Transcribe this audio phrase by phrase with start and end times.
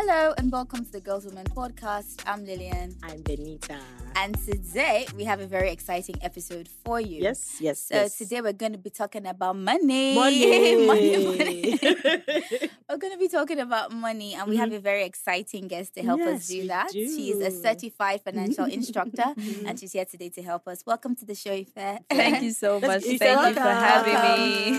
[0.00, 2.22] Hello and welcome to the Girls Women podcast.
[2.24, 2.94] I'm Lilian.
[3.02, 3.78] I'm Benita.
[4.14, 7.20] And today we have a very exciting episode for you.
[7.22, 7.80] Yes, yes.
[7.80, 8.16] So yes.
[8.16, 10.14] today we're going to be talking about money.
[10.14, 10.86] Money.
[10.86, 11.78] money, money.
[12.88, 16.02] we're going to be talking about money and we have a very exciting guest to
[16.02, 16.60] help us Mm-hmm.
[16.62, 16.92] Do that.
[16.92, 19.34] She is a certified financial instructor
[19.66, 20.84] and she's here today to help us.
[20.86, 22.00] Welcome to the show, Ife.
[22.08, 23.02] Thank you so much.
[23.02, 24.14] Thank you for having
[24.72, 24.78] me.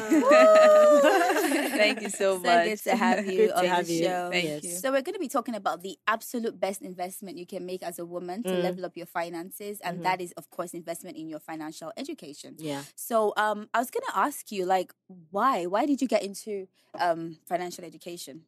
[1.77, 2.65] Thank you so So much.
[2.65, 4.03] good to have you on to have the you.
[4.03, 4.29] show.
[4.31, 4.63] Thank Yes.
[4.63, 4.71] you.
[4.71, 7.97] So we're going to be talking about the absolute best investment you can make as
[7.99, 8.61] a woman to Mm.
[8.61, 10.03] level up your finances, and Mhm.
[10.03, 12.55] that is, of course, investment in your financial education.
[12.59, 12.83] Yeah.
[12.95, 14.93] So, um, I was going to ask you, like,
[15.31, 15.65] why?
[15.65, 16.67] Why did you get into
[16.99, 18.45] um financial education?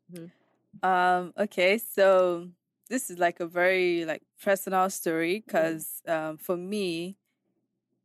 [0.83, 2.49] Um, okay, so
[2.89, 7.17] this is like a very like personal story because um, for me,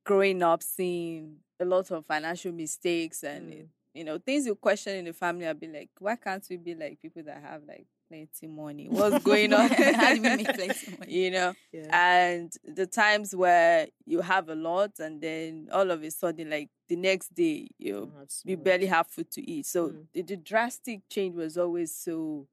[0.05, 3.69] growing up, seeing a lot of financial mistakes and Mm.
[3.95, 6.75] you know things you question in the family, I'd be like, why can't we be
[6.75, 8.89] like people that have like plenty money?
[8.89, 9.69] What's going on?
[9.95, 11.13] How do we make plenty money?
[11.13, 11.89] You know, Yeah.
[11.93, 16.69] and the times where you have a lot and then all of a sudden like
[16.89, 18.13] the next day you
[18.45, 20.07] you barely have food to eat so Mm.
[20.15, 22.47] the, the drastic change was always so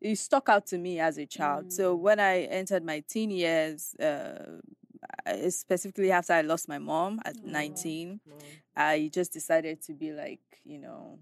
[0.00, 2.00] it stuck out to me as a child so Mm.
[2.00, 4.58] when i entered my teen years uh,
[5.48, 7.48] specifically after i lost my mom at Oh.
[7.48, 8.36] 19 No.
[8.76, 11.18] i just decided to be like you know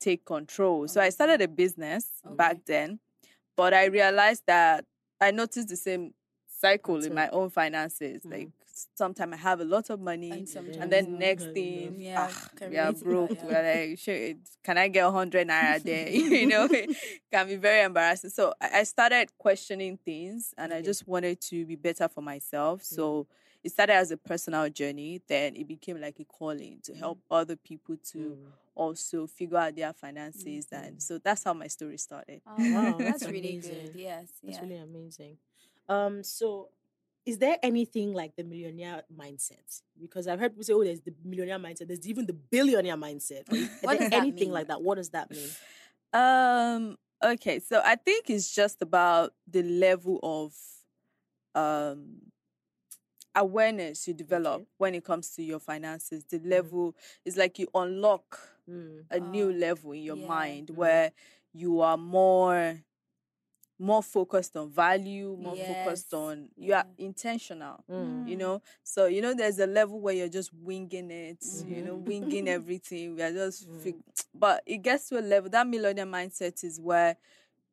[0.00, 2.62] take control so i started a business back Okay.
[2.66, 3.00] then
[3.56, 4.84] but i realized that
[5.20, 6.12] i noticed the same
[6.60, 8.30] cycle in my own finances Mhm.
[8.30, 8.48] like
[8.94, 10.48] sometimes i have a lot of money And
[10.80, 11.94] and, then next thing.
[11.98, 13.44] Yeah, ah, we are that, broke yeah.
[13.46, 16.08] we're like "Shit, can i get a 100 naira there
[16.40, 16.90] you know it
[17.32, 21.76] can be very embarrassing so i started questioning things and i just wanted to be
[21.76, 22.84] better for myself Mm.
[22.96, 23.26] so
[23.64, 27.56] it started as a personal journey then it became like a calling to help other
[27.56, 28.52] people to Mm.
[28.76, 33.24] Also figure out their finances and so that's how my story started Oh, Wow, that's
[33.26, 33.90] really good.
[33.94, 34.62] Yes, That's yeah.
[34.62, 35.38] really amazing.
[35.88, 36.68] Um, so
[37.24, 39.82] is there anything like the millionaire mindset?
[40.00, 43.44] Because I've heard people say, oh, there's the millionaire mindset, there's even the billionaire mindset.
[43.52, 44.52] Is What there does that anything mean?
[44.52, 44.80] like that?
[44.82, 45.48] What does that mean?
[46.12, 46.96] Um.
[47.24, 47.58] Okay.
[47.60, 50.52] So I think it's just about the level of
[51.54, 52.20] um
[53.34, 54.66] awareness you develop Okay.
[54.78, 56.24] when it comes to your finances.
[56.24, 56.94] The level
[57.24, 58.38] is like you unlock
[58.68, 59.04] Mm.
[59.10, 60.26] a new Oh, level in your yeah.
[60.26, 60.76] mind Mhm.
[60.76, 61.12] where
[61.52, 62.80] you are more
[63.78, 68.26] more focused on value, more Yes, focused on you are intentional Mm.
[68.28, 71.96] you know so you know there's a level where you're just winging it you know
[71.96, 72.04] Mhm.
[72.06, 73.80] winging everything we are just Mm.
[73.82, 74.02] fig-
[74.34, 77.16] but it gets to a level that millionaire mindset is where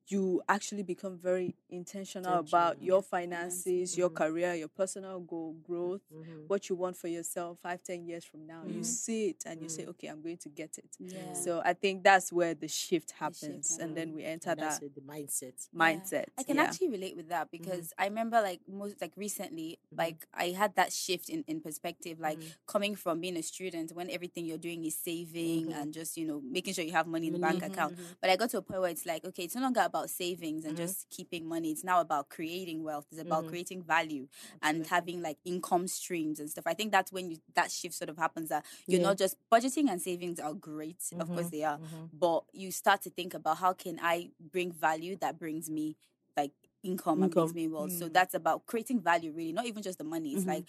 [0.07, 4.15] you actually become very intentional about your finances your Mhm.
[4.15, 6.47] career your personal goal growth Mhm.
[6.47, 8.85] what you want for yourself five ten years from now you Mhm.
[8.85, 9.89] see it and you say Mm.
[9.89, 11.33] okay i'm going to get it Yeah.
[11.33, 15.01] so i think that's where the shift shift happens and then we enter that the
[15.01, 15.67] mindset.
[15.73, 15.79] Yeah.
[15.79, 16.63] mindset I can yeah.
[16.63, 20.91] actually relate with that because I remember like most like recently, like I had that
[20.93, 24.95] shift in, in perspective, like coming from being a student when everything you're doing is
[24.95, 27.95] saving and just, you know, making sure you have money in the bank account.
[28.21, 30.65] But I got to a point where it's like, okay, it's no longer about savings
[30.65, 30.77] and Mhm.
[30.81, 31.71] just keeping money.
[31.71, 33.05] It's now about creating wealth.
[33.11, 33.49] It's about Mhm.
[33.49, 34.27] creating value
[34.61, 36.65] and having like income streams and stuff.
[36.65, 39.07] I think that's when you that shift sort of happens that you're Yeah.
[39.09, 41.03] not just budgeting and savings are great.
[41.13, 41.51] Of course Mhm.
[41.51, 42.09] they are Mhm.
[42.13, 45.95] but you start to think about how can I bring value that brings me
[46.35, 47.91] like income, and brings me wealth.
[47.93, 48.13] So Mm.
[48.13, 50.33] that's about creating value, really, not even just the money.
[50.33, 50.65] It's like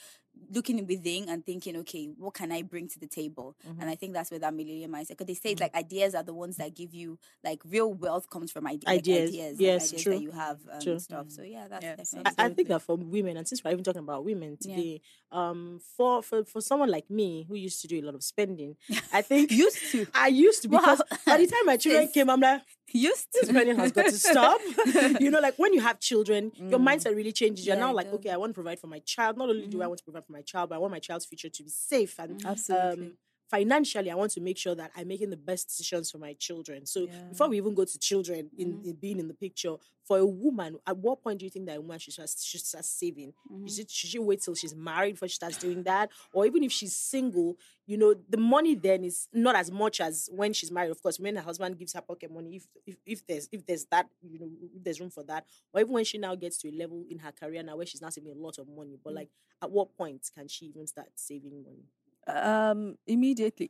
[0.52, 3.56] looking within and thinking, okay, what can I bring to the table?
[3.66, 3.80] Mhm.
[3.80, 5.08] And I think that's where that millionaire mindset.
[5.10, 5.64] Because they say it's Mhm.
[5.64, 8.98] like ideas are the ones that give you like real wealth comes from ide- like,
[8.98, 9.30] Ideas.
[9.30, 10.12] ideas, Yes, like ideas true.
[10.14, 10.98] that you have um, True.
[10.98, 11.26] stuff.
[11.30, 12.34] So yeah, that's Yes, definitely.
[12.38, 14.76] I, I think that for women, and since we're even talking about women Yeah.
[14.76, 15.00] today,
[15.32, 18.76] um, for, for for someone like me who used to do a lot of spending,
[19.12, 20.06] I think Used to.
[20.14, 20.78] I used to Wow.
[20.80, 22.62] because by the time my children came, I'm like,
[22.92, 23.52] Used this to.
[23.52, 24.60] spending has got to stop.
[25.20, 26.86] you know, like when you have children, your Mm.
[26.88, 27.66] mindset really changes.
[27.66, 29.36] You're Yeah, now like, okay, I want to provide for my child.
[29.36, 29.88] Not only do I Mhm.
[29.88, 32.18] want to provide for my child, but I want my child's future to be safe
[32.18, 33.06] and absolutely.
[33.06, 33.12] um,
[33.50, 36.86] financially, I want to make sure that I'm making the best decisions for my children.
[36.86, 37.28] So Yeah.
[37.28, 38.84] before we even go to children in, Mhm.
[38.84, 41.76] in being in the picture, for a woman, at what point do you think that
[41.78, 43.32] a woman should start, should start saving?
[43.50, 43.66] Mhm.
[43.66, 46.10] Is it, should she wait till she's married before she starts doing that?
[46.32, 50.28] Or even if she's single, you know, the money then is not as much as
[50.32, 50.90] when she's married.
[50.90, 53.86] Of course, when her husband gives her pocket money, if if, if there's if there's
[53.86, 56.68] that, you know, if there's room for that, or even when she now gets to
[56.68, 58.96] a level in her career now where she's now saving a lot of money.
[59.02, 59.16] But Mm.
[59.16, 59.30] like,
[59.62, 61.84] at what point can she even start saving money?
[62.26, 63.68] Um, immediately.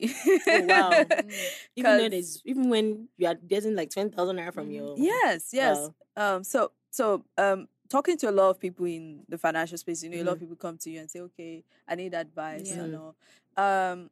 [0.48, 0.90] Oh, wow.
[1.24, 1.50] Mm.
[1.76, 4.74] Even though 'Cause- there's even when you are getting like twenty thousand naira from Mhm.
[4.74, 5.90] your Yes, yes.
[6.16, 6.36] Wow.
[6.36, 10.10] Um, so so um, talking to a lot of people in the financial space, you
[10.10, 10.40] know, a lot of Mhm.
[10.42, 12.84] people come to you and say, "Okay, I need advice," Yeah.
[12.84, 13.16] and all.
[13.56, 14.10] Um,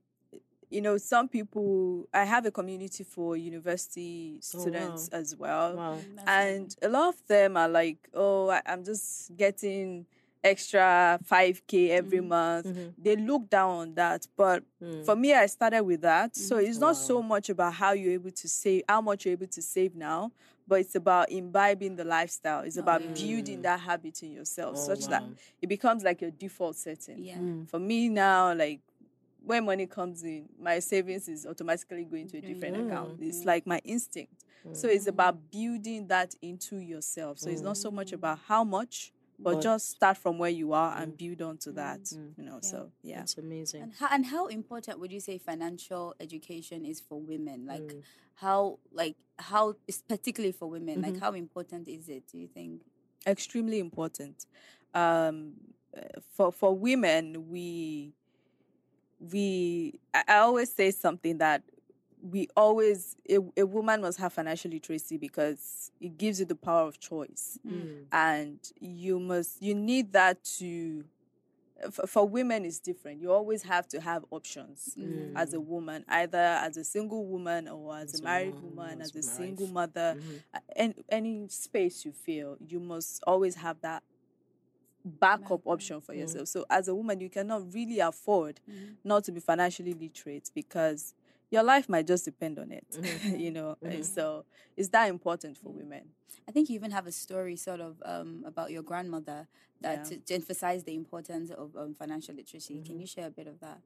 [0.70, 2.08] you know, some people.
[2.14, 5.18] I have a community for university Oh, students wow.
[5.18, 5.98] as well, Wow.
[6.26, 10.06] And a lot of them are like, "Oh, I, I'm just getting
[10.44, 12.28] extra five k every Mhm.
[12.28, 12.94] month." Mhm.
[12.98, 15.04] They look down on that, but Mm.
[15.04, 16.34] for me, I started with that.
[16.36, 16.68] So Mhm.
[16.68, 17.06] it's not Wow.
[17.06, 20.32] so much about how you're able to save, how much you're able to save now,
[20.66, 22.62] but it's about imbibing the lifestyle.
[22.62, 23.14] It's about yeah.
[23.14, 23.62] building Mm.
[23.62, 25.22] that habit in yourself, Oh, such that
[25.60, 27.24] it becomes like your default setting.
[27.24, 27.38] yeah.
[27.38, 27.68] Mm.
[27.68, 28.80] For me now, like
[29.44, 32.86] when money comes in, my savings is automatically going to a different Mm.
[32.86, 33.20] account.
[33.20, 33.46] It's Mm.
[33.46, 34.44] like my instinct.
[34.72, 37.38] So it's about building that into yourself.
[37.40, 39.12] So it's not so much about how much,
[39.42, 42.00] but, But- just start from where you are and build onto that.
[42.04, 42.38] Mm.
[42.38, 42.68] You know, Yeah.
[42.72, 43.18] so yeah.
[43.18, 43.82] That's amazing.
[43.82, 47.66] And how, and how important would you say financial education is for women?
[47.66, 48.02] Like Mm.
[48.34, 50.98] how like how is particularly for women?
[50.98, 51.02] Mhm.
[51.02, 52.26] Like how important is it?
[52.30, 52.82] Do you think?
[53.26, 54.46] extremely important.
[54.94, 55.54] Um,
[55.96, 58.12] uh, for for women, we
[59.20, 61.62] we I, I always say something that
[62.22, 66.86] we always a, a woman must have financial literacy because it gives you the power
[66.88, 68.06] of choice, Mm.
[68.12, 71.04] and you must you need that to.
[71.90, 73.20] For, for women, it's different.
[73.20, 75.32] You always have to have options Mm.
[75.34, 79.00] as a woman, either as a single woman or as, As a married mom, woman,
[79.00, 80.42] as as a a single mother, Mhm.
[80.54, 84.04] uh, any any space you feel, you must always have that
[85.04, 86.18] backup option for Mhm.
[86.20, 86.48] yourself.
[86.48, 88.96] So as a woman, you cannot really afford Mhm.
[89.02, 91.14] not to be financially literate because
[91.52, 92.86] your life might just depend on it.
[92.90, 93.00] Mhm.
[93.44, 93.92] you know, Mhm.
[93.94, 94.44] and so
[94.76, 96.04] it's that important for women.
[96.48, 99.46] I think you even have a story sort of um, about your grandmother
[99.80, 100.04] that Yeah.
[100.04, 102.82] to, to emphasize the importance of um, financial literacy.
[102.86, 103.80] Can you share a bit of that?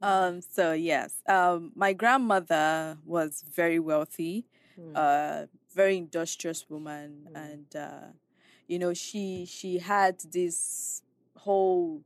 [0.00, 4.46] Um, so yes, um, my grandmother was very wealthy,
[4.78, 4.96] Mm.
[4.96, 7.36] uh, very industrious woman, Mm.
[7.36, 8.08] and uh,
[8.66, 11.02] you know she she had this
[11.36, 12.02] whole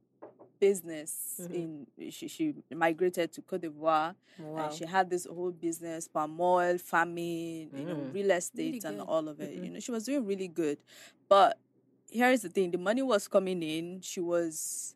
[0.59, 1.55] business Mhm.
[1.99, 4.65] in she, she migrated to Cote d'Ivoire Wow.
[4.65, 8.15] and she had this whole business palm oil farming you know Mm.
[8.15, 9.65] real estate and all of it Mhm.
[9.65, 10.79] you know she was doing really good
[11.29, 11.59] but
[12.11, 14.95] here is the thing the money was coming in she was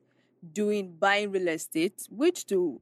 [0.53, 2.81] doing buying real estate which to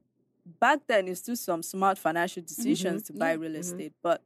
[0.59, 3.37] back then is still some smart financial decisions to buy Yeah.
[3.41, 3.59] real Mhm.
[3.59, 4.21] estate but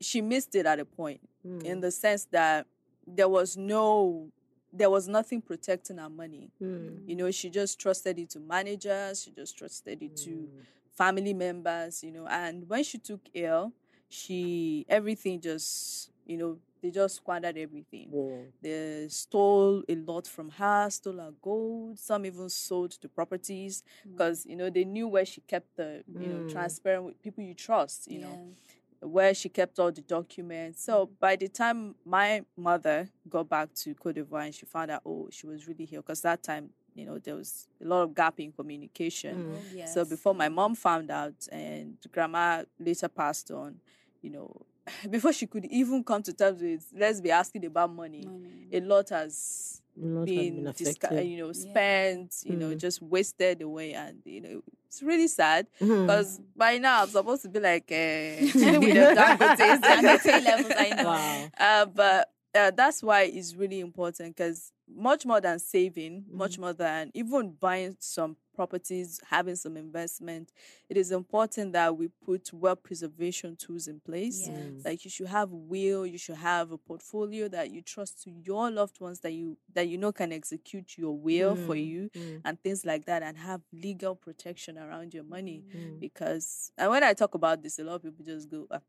[0.00, 1.62] she missed it at a point Mm.
[1.64, 2.66] in the sense that
[3.06, 4.30] there was no
[4.76, 7.08] there was nothing protecting her money Mm.
[7.08, 10.48] you know she just trusted it to managers she just trusted it to Mm.
[10.92, 13.72] family members you know and when she took ill
[14.08, 18.44] she everything just you know they just squandered everything Whoa.
[18.62, 23.82] they stole a lot from her stole her gold some even sold the properties
[24.12, 26.48] because you know they knew where she kept the you know Mm.
[26.48, 28.54] transparent with people you trust you know Yeah.
[29.04, 30.82] Where she kept all the documents.
[30.84, 35.02] So by the time my mother got back to Cote d'Ivoire and she found out,
[35.04, 38.14] oh, she was really here, because that time, you know, there was a lot of
[38.14, 39.54] gap in communication.
[39.54, 39.76] Mm.
[39.78, 39.94] Yes.
[39.94, 43.76] So before my mom found out and grandma later passed on,
[44.22, 44.64] you know,
[45.10, 48.68] before she could even come to terms with, let's be asking about money, Money.
[48.72, 51.70] a lot has A lot has been, been disca- you know, Yeah.
[51.70, 52.78] spent, you know, Mm.
[52.78, 53.94] just wasted away.
[53.94, 58.50] And, you know, it's really sad because by now I'm supposed to be like uh,
[58.52, 61.04] chilling with the Dangote levels, I know.
[61.04, 61.50] Wow.
[61.58, 66.72] Uh, but uh, that's why it's really important because much more than saving, much more
[66.72, 70.52] than even buying some properties, having some investment,
[70.88, 74.48] it is important that we put well preservation tools in place.
[74.48, 74.84] Yes.
[74.84, 78.70] Like you should have will, you should have a portfolio that you trust to your
[78.70, 81.86] loved ones that you that you know can execute your will for Mm.
[81.86, 82.40] you Mm.
[82.44, 85.98] and things like that and have legal protection around your money Mm.
[86.00, 88.80] because and when I talk about this, a lot of people just go, "Ah,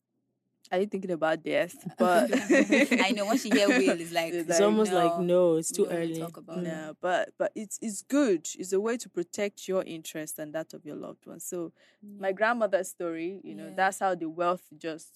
[0.75, 2.29] "Are you thinking about death?" But
[3.01, 5.72] I know once you hear will, it's like It's It's like, almost like no, it's
[5.72, 6.20] too we don't early.
[6.20, 6.62] talk about Mm.
[6.62, 6.63] it.
[6.67, 8.48] no, but but it's it's good.
[8.60, 11.44] It's a way to protect your interest and that of your loved ones.
[11.46, 11.72] So
[12.20, 13.75] my grandmother's story, you know, Yeah.
[13.75, 15.10] that's how the wealth just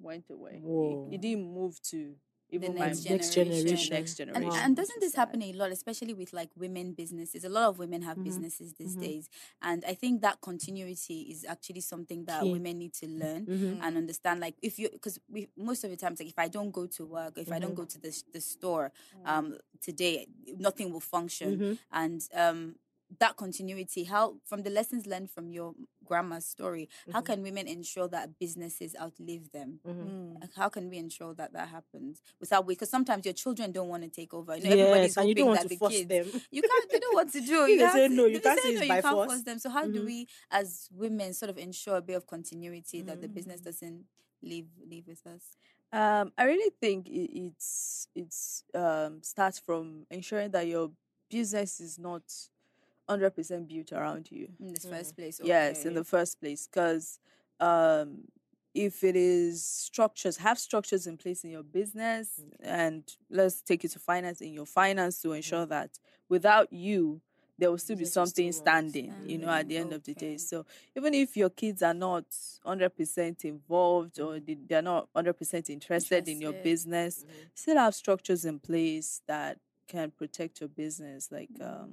[0.00, 0.62] went away.
[1.10, 2.14] It, it didn't move to
[2.54, 3.90] even my next Next generation.
[3.90, 4.60] next And, generation.
[4.64, 7.44] and which doesn't this happen a lot, especially with like women businesses?
[7.44, 8.24] A lot of women have Mhm.
[8.24, 9.00] businesses these Mhm.
[9.00, 9.28] days,
[9.62, 13.78] and I think that continuity is actually something that women need to learn Mhm.
[13.82, 14.40] and understand.
[14.40, 17.04] Like if you, because we most of the times, like if I don't go to
[17.04, 17.76] work, if I don't Mhm.
[17.76, 18.92] go to the the store,
[19.24, 20.26] um, today
[20.58, 21.78] nothing will function, Mhm.
[21.92, 22.76] and um.
[23.20, 27.24] That continuity, how from the lessons learned from your grandma's story, how Mhm.
[27.26, 29.80] can women ensure that businesses outlive them?
[29.86, 30.06] Mhm.
[30.36, 30.40] Mm.
[30.40, 34.02] Like, how can we ensure that that happens without because sometimes your children don't want
[34.02, 34.56] to take over.
[34.56, 36.26] You know, everybody's Yes, and you don't want that to the force kids, them.
[36.50, 36.90] You can't.
[36.90, 37.46] They know what to do.
[37.66, 39.26] you, they have say to- no, you can't they say no, it's you can't force.
[39.32, 39.58] force them.
[39.58, 40.06] So how do Mhm.
[40.06, 43.64] we, as women, sort of ensure a bit of continuity that the business Mm.
[43.64, 44.06] doesn't
[44.42, 45.42] leave leave with us?
[45.92, 50.90] Um, I really think it, it's it's um starts from ensuring that your
[51.30, 52.22] business is not
[53.08, 54.48] 100% built around you.
[54.60, 55.40] in the first place.
[55.42, 56.66] Yes, in the first place.
[56.66, 57.18] Because
[57.60, 58.24] um,
[58.74, 63.92] if it is structures, have structures in place in your business, and let's take it
[63.92, 65.90] to finance in your finance to ensure that
[66.28, 67.20] without you,
[67.56, 68.90] there will still be Business something still run.
[68.90, 70.38] standing, you know, at the end of the day.
[70.38, 72.24] So even if your kids are not
[72.66, 76.64] 100% involved or they, they're not 100% interested in your Interested.
[76.64, 81.84] business, still have structures in place that can protect your business, like mm-hmm.
[81.84, 81.92] um,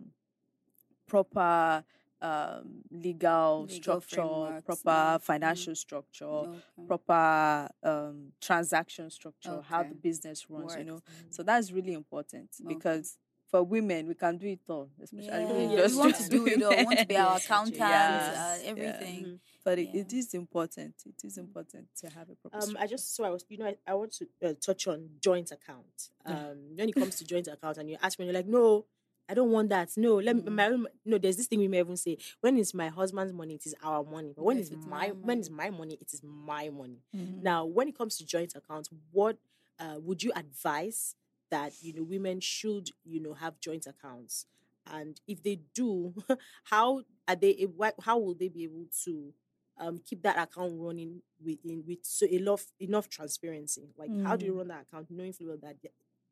[1.12, 1.84] proper
[2.22, 5.18] um, legal, Legal structure, proper yeah.
[5.18, 5.22] Mhm.
[5.22, 6.86] financial structure, Okay.
[6.88, 10.88] proper um, transaction structure, how the business runs, you Works.
[10.92, 11.02] know.
[11.32, 12.74] So that's really important Okay.
[12.74, 13.18] because
[13.50, 16.46] for women, we can do it all, especially Yeah, we just we want to do
[16.48, 16.78] it all.
[16.78, 18.70] We want to be our accountants, yes, uh, yeah.
[18.72, 19.26] everything.
[19.26, 19.40] Mhm.
[19.66, 20.40] But it, it Yeah.
[20.40, 20.96] important.
[21.06, 22.58] It is important to have a proper.
[22.64, 25.10] Um, I just so I was, you know, I, I want to uh, touch on
[25.20, 25.98] joint account.
[26.26, 28.86] Um, when it comes to joint account, and you ask me, you're like, no,
[29.32, 29.90] I don't want that.
[29.96, 30.42] No, let me.
[30.42, 30.52] Mm.
[30.52, 33.56] My, own- no, there's this thing we may even say: when it's my husband's money,
[33.56, 34.34] it is our money.
[34.36, 35.40] But when it's it's my, my when money.
[35.40, 37.00] it's my money, it is my money.
[37.16, 37.42] Mhm.
[37.42, 39.38] Now, when it comes to joint accounts, what
[39.80, 41.16] uh, would you advise
[41.50, 44.46] that you know women should you know have joint accounts?
[44.92, 46.14] And if they do,
[46.66, 47.68] how are they?
[48.04, 49.34] How will they be able to
[49.78, 53.94] um, keep that account running with in, with so enough enough transparency?
[53.98, 54.58] Like, how do you Mm.
[54.58, 55.78] run that account knowing full well that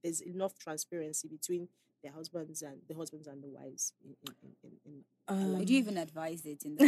[0.03, 1.69] there's enough transparency between
[2.03, 3.93] their husbands and the husbands and the wives?
[4.03, 6.83] In, in, in, in, in Um, Would you even advise it in the?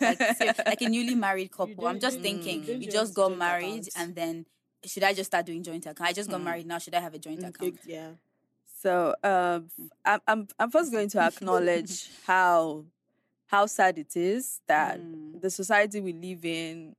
[0.00, 1.86] Like, ser- like a newly married couple?
[1.86, 3.96] I'm just thinking, don't you just got married accounts.
[3.96, 4.46] and then
[4.84, 6.08] should I just start doing joint account?
[6.08, 6.44] I just got Hmm.
[6.44, 6.78] married now.
[6.78, 7.58] Should I have a joint account?
[7.60, 8.10] big- yeah.
[8.82, 12.84] So um, f- I'm, I'm I'm first going to acknowledge how
[13.46, 15.40] how sad it is that Mm.
[15.40, 16.94] the society we live in.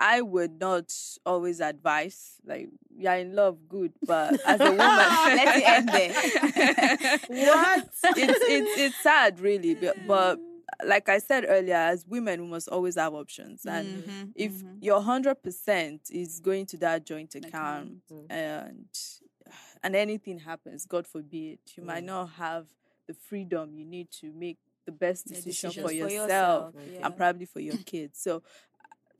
[0.00, 0.92] I would not
[1.26, 7.18] always advise like you're in love, good, but as a woman, Let it end there.
[7.28, 7.84] what?
[8.16, 10.40] It's it's it's sad, really, but, but
[10.86, 14.78] like I said earlier, as women, we must always have options, and Mhm, if mhm.
[14.80, 18.26] your hundred percent is going to that joint account Account.
[18.30, 18.88] and
[19.82, 22.66] and anything happens, God forbid, you might not have
[23.06, 27.44] the freedom you need to make the best decision for for yourself yourself, and probably
[27.46, 28.18] for your kids.
[28.20, 28.42] So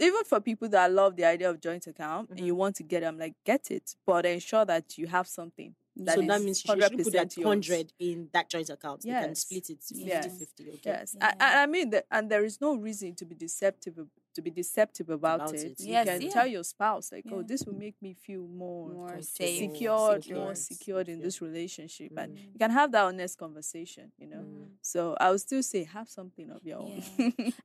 [0.01, 2.47] even for people that love the idea of joint account and Mm-hmm.
[2.47, 5.75] you want to get them, like get it, but ensure that you have something.
[5.97, 7.85] That so that means she should put that 100% yours.
[7.99, 9.03] in that joint account.
[9.05, 9.21] Yes.
[9.21, 10.39] You can split it 50 Yes.
[10.39, 10.69] 50.
[10.69, 10.79] Okay.
[10.85, 11.35] Yes, Yeah.
[11.39, 13.99] I, I mean, that, and there is no reason to be deceptive
[14.35, 15.73] to be deceptive about, About it.
[15.73, 15.81] it.
[15.81, 16.29] You Yes, can yeah.
[16.31, 20.39] tell your spouse like, "Oh, this will make me feel more, More safe, secured, secure,
[20.45, 21.25] more secured in secure.
[21.27, 22.53] this relationship, and Mm.
[22.55, 24.13] you can have that honest conversation.
[24.19, 24.69] You know, Mm.
[24.83, 27.03] so I would still say have something of your own.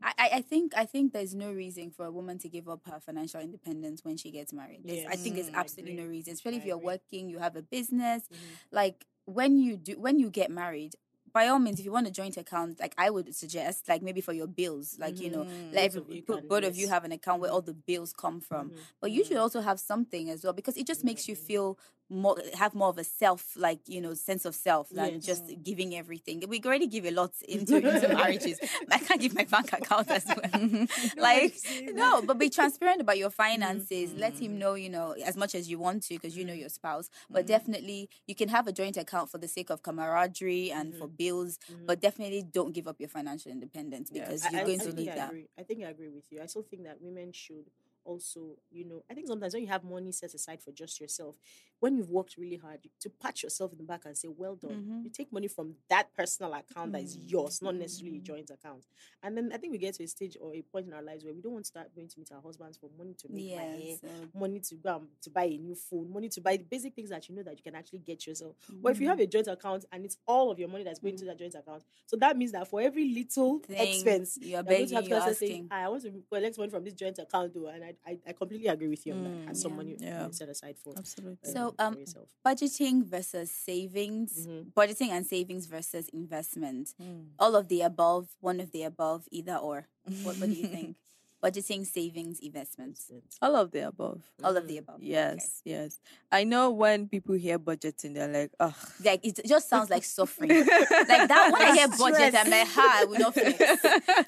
[0.01, 2.81] I, I I think I think there's no reason for a woman to give up
[2.85, 4.81] her financial independence when she gets married.
[4.83, 6.85] There's- I think there's Mm, absolutely no reason, especially if you're agree.
[6.93, 8.23] working, you have a business.
[8.27, 8.37] Mhm.
[8.71, 10.95] Like when you do when you get married,
[11.35, 14.21] by all means, if you want a joint account, like I would suggest, like maybe
[14.21, 15.71] for your bills, like you know, Mhm.
[15.73, 18.41] let Both of you both of you have an account where all the bills come
[18.41, 18.71] from.
[18.71, 18.87] Mhm.
[19.01, 21.77] But you should also have something as well because it just makes you feel
[22.09, 25.25] more have more of a self like you know sense of self than Yes.
[25.25, 26.43] just giving everything.
[26.47, 28.59] We already give a lot into, into marriages.
[28.91, 30.87] I can't give my bank account as well.
[31.17, 31.55] like
[31.93, 33.43] no, but be transparent about your mm-hmm.
[33.43, 34.13] finances.
[34.13, 34.59] Let him mm-hmm.
[34.59, 37.09] know you know as much as you want to because you know your spouse.
[37.29, 37.47] But mm-hmm.
[37.47, 41.57] definitely you can have a joint account for the sake of camaraderie and for bills.
[41.85, 44.93] But definitely don't give up your financial independence because I- you're I- going I to
[44.93, 45.29] need I that.
[45.29, 45.47] Agree.
[45.57, 46.41] I think I agree with you.
[46.41, 47.65] I still think that women should
[48.05, 51.35] also, you know, I think sometimes when you have money set aside for just yourself,
[51.79, 54.71] when you've worked really hard, to pat yourself in the back and say, "Well done."
[54.87, 55.03] Mhm.
[55.03, 57.81] You take money from that personal account that is yours, not Mm-hmm.
[57.81, 58.85] necessarily a joint account.
[59.23, 61.25] And then I think we get to a stage or a point in our lives
[61.25, 63.55] where we don't want to start going to meet our husbands for money to make
[63.55, 64.01] my hair, Yes.
[64.01, 66.93] so- money to go and to buy a new phone, money to buy the basic
[66.95, 68.55] things that you know that you can actually get yourself.
[68.69, 68.87] But Mm-hmm.
[68.91, 71.25] if you have a joint account and it's all of your money that's going to
[71.25, 75.03] that joint account, so that means that for every little Thing, expense, you're begging, you're
[75.03, 75.67] saying, asking.
[75.71, 78.33] "Ah, I want to collect money from this joint account, though, and I, I, I
[78.33, 79.31] completely agree with you on that.
[79.33, 79.77] Mm, Have some yeah.
[79.77, 80.29] money you Yeah.
[80.31, 81.51] set aside for, Absolutely.
[81.51, 81.97] So, for um,
[82.45, 84.73] budgeting versus savings, Mhm.
[84.73, 86.93] budgeting and savings versus investment.
[87.01, 87.29] Mm.
[87.39, 89.87] All of the above, one of the above, either or.
[90.23, 90.97] What, what do you think?
[91.45, 93.11] budgeting, savings, investments.
[93.41, 94.21] All of the above.
[94.43, 94.95] All of the above.
[94.95, 95.05] okay.
[95.05, 95.99] Yes, yes.
[96.31, 98.73] I know when people hear budgeting, they're like, oh,
[99.03, 100.49] Like it just sounds like suffering.
[100.49, 103.59] like that when I hear budget, I'm like, ha, I will not flex.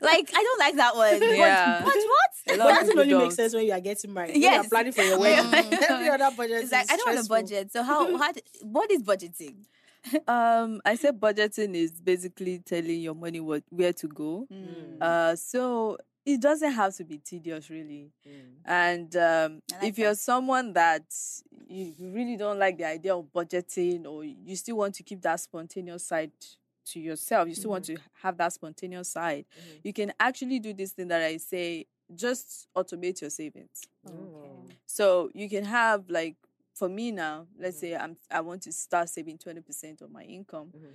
[0.01, 1.21] like I don't like that one.
[1.21, 1.81] Yeah.
[1.83, 2.59] But, A what?
[2.59, 4.37] lot But of that only makes sense when you are getting married.
[4.37, 4.63] Yes.
[4.63, 5.73] you're planning for your wedding.
[5.89, 7.71] Every other budget It's like is I don't want a budget.
[7.71, 9.55] So how, how d- what is budgeting?
[10.27, 14.47] Um, I said budgeting is basically telling your money what where to go.
[14.53, 15.01] Mm.
[15.01, 15.97] Uh, so
[16.27, 18.11] it doesn't have to be tedious, really.
[18.65, 20.17] And um, like if you're that.
[20.17, 21.05] someone that
[21.69, 25.21] you you really don't like the idea of budgeting, or you still want to keep
[25.21, 26.31] that spontaneous side
[26.87, 29.79] to yourself, you still want to have that spontaneous side, Mhm.
[29.83, 33.83] you can actually do this thing that I say just automate your savings.
[34.05, 34.69] Mm.
[34.85, 36.35] So you can have like
[36.73, 40.71] for me now, let's say I'm I want to start saving 20% of my income.
[40.75, 40.93] Mhm.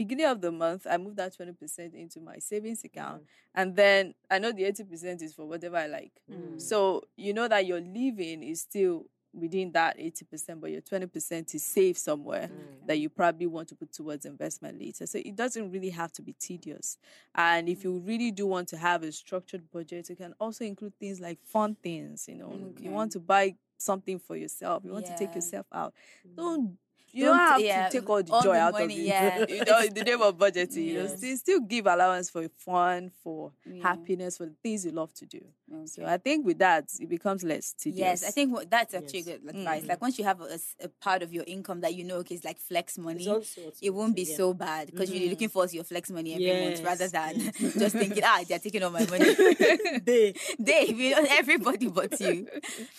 [0.00, 3.22] Beginning of the month, I move that 20% into my savings account.
[3.54, 6.12] And then I know the 80% is for whatever I like.
[6.32, 6.58] Mm.
[6.58, 9.04] So you know that your living is still
[9.34, 12.86] within that 80%, but your 20% is saved somewhere Mm.
[12.86, 15.06] that you probably want to put towards investment later.
[15.06, 16.96] So it doesn't really have to be tedious.
[17.34, 20.94] And if you really do want to have a structured budget, you can also include
[20.98, 22.26] things like fun things.
[22.26, 25.92] You know, you want to buy something for yourself, you want to take yourself out.
[26.36, 26.78] Don't
[27.12, 29.00] you Don't don't, have yeah, to take all the all joy the out money, of
[29.00, 29.04] it.
[29.04, 29.44] yeah.
[29.48, 33.10] you know, in the name of budgeting, you know, still, still give allowance for fun,
[33.22, 33.82] for Yeah.
[33.82, 35.40] happiness, for the things you love to do.
[35.84, 38.22] So I think with that, it becomes less tedious.
[38.22, 39.38] Yes, I think that's actually Yes.
[39.40, 39.84] good advice.
[39.84, 39.88] Mm.
[39.88, 42.58] Like once you have a part of your income that you know okay, is like
[42.58, 44.36] flex money, It's also what's it won't be yeah.
[44.36, 47.74] so bad because you're looking forward to your flex money every month rather than yes.
[47.78, 49.32] just thinking, ah, they're taking all my money.
[50.04, 52.48] They- they, you know, everybody but you.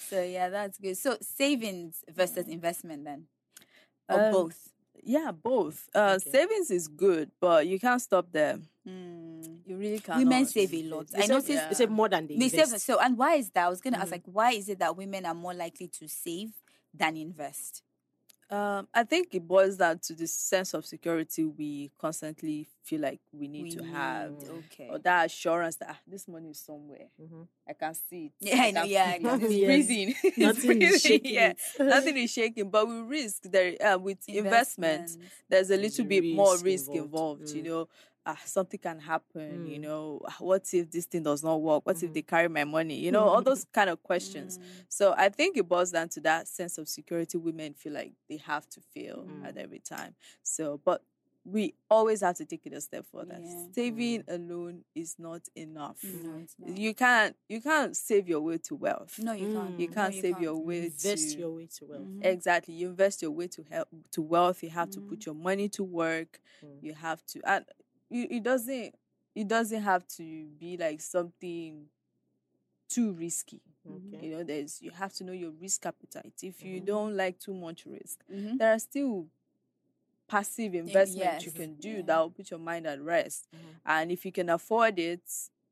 [0.09, 0.97] So yeah, that's good.
[0.97, 3.25] So savings versus investment then,
[4.11, 4.67] or Um, both.
[5.03, 5.89] Yeah, both.
[5.95, 6.29] Uh, Okay.
[6.29, 8.59] Savings is good, but you can't stop there.
[8.87, 9.59] Mm.
[9.65, 10.19] You really can't.
[10.19, 11.07] Women save a lot.
[11.07, 11.67] They I save- noticed yeah.
[11.69, 12.65] They save more than they they save.
[12.65, 12.85] invest.
[12.85, 13.65] So and why is that?
[13.65, 14.11] I was gonna ask Mhm.
[14.11, 16.51] like, why is it that women are more likely to save
[16.93, 17.81] than invest?
[18.51, 23.21] Um, I think it boils down to the sense of security we constantly feel like
[23.31, 24.87] we need We to have, Okay.
[24.89, 27.07] or that assurance that ah, this money is somewhere.
[27.21, 27.47] Mhm.
[27.65, 28.33] I can see it.
[28.41, 29.35] Yeah, I know, yeah, I feel know.
[29.35, 29.43] it.
[29.43, 29.65] It's Yes.
[29.65, 30.15] breathing.
[30.23, 32.69] It's Nothing is shaking Yeah, nothing is shaking.
[32.69, 35.11] But we risk there uh, with investment.
[35.47, 37.45] There's a little bit more risk involved.
[37.45, 37.55] involved.
[37.55, 37.65] You Mm.
[37.65, 37.87] know,
[38.25, 39.65] ah, something can happen.
[39.67, 39.81] You Mm.
[39.81, 41.85] know, ah, what if this thing does not work?
[41.85, 42.13] What if Mhm.
[42.13, 42.95] they carry my money?
[42.95, 44.57] You know, all those kind of questions.
[44.57, 44.63] Mm.
[44.89, 48.37] So I think it boils down to that sense of security women feel like they
[48.37, 49.45] have to feel Mm.
[49.45, 50.15] at every time.
[50.43, 51.03] So, but
[51.43, 53.39] we always have to take it a step further.
[53.41, 53.65] Yeah.
[53.73, 56.03] Saving alone is not enough.
[56.03, 56.77] No, not.
[56.77, 59.17] You can't you can't save your way to wealth.
[59.17, 59.75] No, you can't.
[59.75, 59.79] Mm.
[59.79, 62.07] You No, can't save your way Invest to your way to wealth.
[62.07, 62.23] Mhm.
[62.25, 62.75] exactly.
[62.75, 64.61] You invest your way to help to wealth.
[64.61, 65.09] You have to Mm.
[65.09, 66.39] put your money to work.
[66.63, 66.83] Mm.
[66.83, 67.65] You have to and
[68.11, 68.95] you, it doesn't
[69.35, 71.87] it doesn't have to be like something
[72.89, 73.61] too risky.
[73.89, 74.27] Okay.
[74.27, 76.33] You know, there's you have to know your risk appetite.
[76.43, 76.85] If you Mhm.
[76.85, 78.57] don't like too much risk, Mhm.
[78.57, 79.27] there are still
[80.27, 82.01] passive investment you can do yeah.
[82.03, 83.47] that will put your mind at rest.
[83.53, 83.81] Mhm.
[83.85, 85.23] And if you can afford it,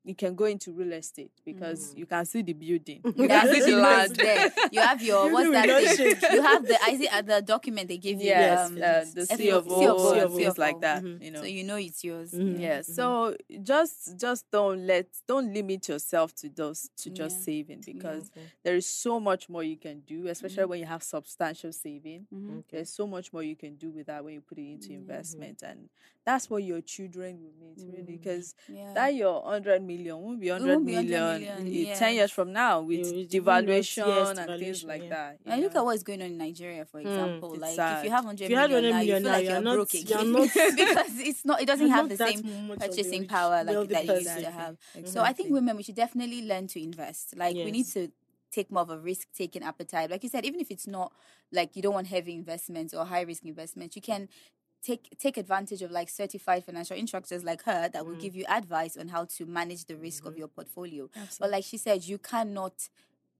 [0.06, 1.98] you can go into real estate because Mm.
[2.00, 3.02] you can see the building.
[3.18, 4.16] You Yeah, can see the you know it's land.
[4.16, 4.52] there.
[4.72, 6.16] You have your You what's that thing?
[6.36, 8.28] You have the is it uh, the document they give you?
[8.30, 8.80] Yes, um, uh,
[9.14, 10.80] the F- C of C of O O, and C things like O.
[10.80, 11.04] that.
[11.04, 11.22] Mhm.
[11.24, 11.40] You know.
[11.42, 12.32] So you know it's yours.
[12.32, 12.60] Mhm.
[12.60, 12.86] Yeah, Mhm.
[12.86, 17.44] so just just don't let don't limit yourself to those to just Yeah.
[17.44, 18.48] saving because Okay.
[18.64, 20.70] there is so much more you can do, especially Mm-hmm.
[20.70, 22.28] when you have substantial saving.
[22.34, 22.64] Okay.
[22.78, 24.98] There's so much more you can do with that when you put it into Yeah.
[25.00, 25.90] investment, and
[26.26, 28.04] that's what your children will need really.
[28.04, 28.22] Mm.
[28.22, 28.94] Because Yeah.
[28.94, 32.00] that your hundred million won't be hundred be 100 million million, in yeah.
[32.02, 35.10] ten years from now with devaluation yes, and things like yeah.
[35.10, 35.32] that.
[35.46, 37.54] you And look at what's going on in Nigeria, for hmm, example.
[37.54, 38.06] it's like if sad.
[38.06, 39.54] you have 100 If you had million 100 now, you million feel now, like you're
[39.54, 41.62] you're, not- broke you're not- because it's not.
[41.62, 44.38] It doesn't You're have the same much of a purchasing power like that it used
[44.40, 44.78] to have.
[44.96, 45.12] Exactly.
[45.12, 47.36] So I think women we should definitely learn to invest.
[47.36, 48.12] Like we need to
[48.52, 50.10] take more of a risk taking appetite.
[50.10, 51.12] Like you said, even if it's not
[51.52, 54.28] like you don't want heavy investments or high risk investments, you can
[54.82, 58.20] take take advantage of like certified financial instructors like her that will Mm.
[58.22, 60.38] give you advice on how to manage the risk of Mhm.
[60.40, 61.10] your portfolio.
[61.40, 62.90] But like she said, you cannot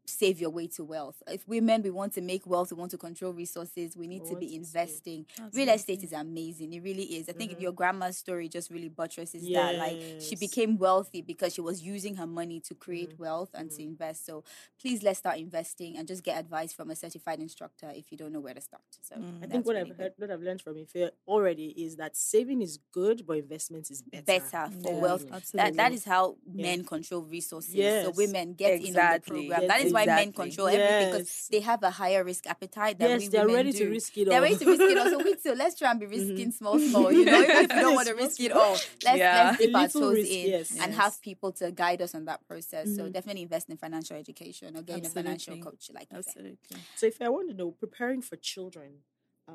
[0.10, 1.22] save your way to wealth.
[1.28, 4.36] If women we want to make wealth, we want to control resources, we need to
[4.36, 4.58] be to save.
[4.60, 5.26] investing.
[5.54, 6.74] Real estate is amazing.
[6.74, 7.30] It really is.
[7.30, 7.62] I think Mhm.
[7.62, 9.76] your grandma's story just really buttresses that.
[9.76, 13.20] Like she became wealthy because she was using her money to create Mhm.
[13.20, 13.86] wealth and to Mhm.
[13.88, 14.26] invest.
[14.26, 14.44] So
[14.82, 18.32] please let's start investing and just get advice from a certified instructor if you don't
[18.34, 18.84] know where to start.
[19.02, 19.42] So Mm.
[19.42, 22.16] I I think what really I've heard, what I've learned from Ife already is that
[22.16, 24.24] saving is good, but investment is better.
[24.26, 25.26] better for Yeah, wealth.
[25.54, 26.62] That that is how Yeah.
[26.64, 27.74] men control resources.
[28.06, 29.62] So women get in on the program.
[29.62, 30.46] Yes, that is why men exactly.
[30.50, 31.48] control everything because Yes.
[31.52, 34.42] they have a higher risk appetite than Yes, we they're ready to risk it They're
[34.42, 35.10] ready to risk it all.
[35.10, 35.54] So we too.
[35.56, 37.12] Let's try and be risking small, small.
[37.12, 39.48] You know, even if we don't want to risk it all, let's Yeah.
[39.50, 40.78] let's dip our toes risk, in yes.
[40.80, 42.96] and have people to guide us on that process.
[42.96, 43.14] So Mhm.
[43.14, 46.18] definitely invest in financial education or getting a financial coach like you.
[46.18, 46.78] Absolutely.
[46.96, 49.04] So if I want to know, preparing for children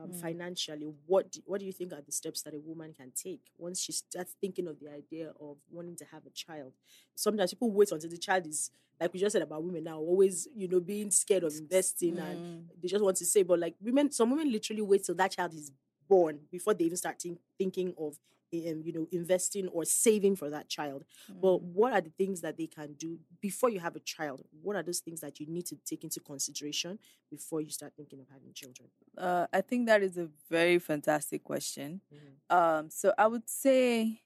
[0.02, 0.20] um, Mm.
[0.20, 3.40] financially, what do, what do you think are the steps that a woman can take
[3.58, 6.72] once she starts thinking of the idea of wanting to have a child?
[7.14, 10.48] Sometimes people wait until the child is like we just said about women now, always
[10.54, 12.80] you know being scared of investing and Mm.
[12.82, 15.54] they just want to say, but like women, some women literally wait till that child
[15.54, 15.70] is
[16.08, 18.18] born before they even start think, thinking of
[18.58, 21.04] you know, investing or saving for that child.
[21.28, 21.72] But Mm.
[21.74, 24.46] what are the things that they can do before you have a child?
[24.62, 26.98] What are those things that you need to take into consideration
[27.30, 28.88] before you start thinking of having children?
[29.16, 32.00] Uh, I think that is a very fantastic question.
[32.12, 32.54] Mhm.
[32.56, 34.20] Um, so I would say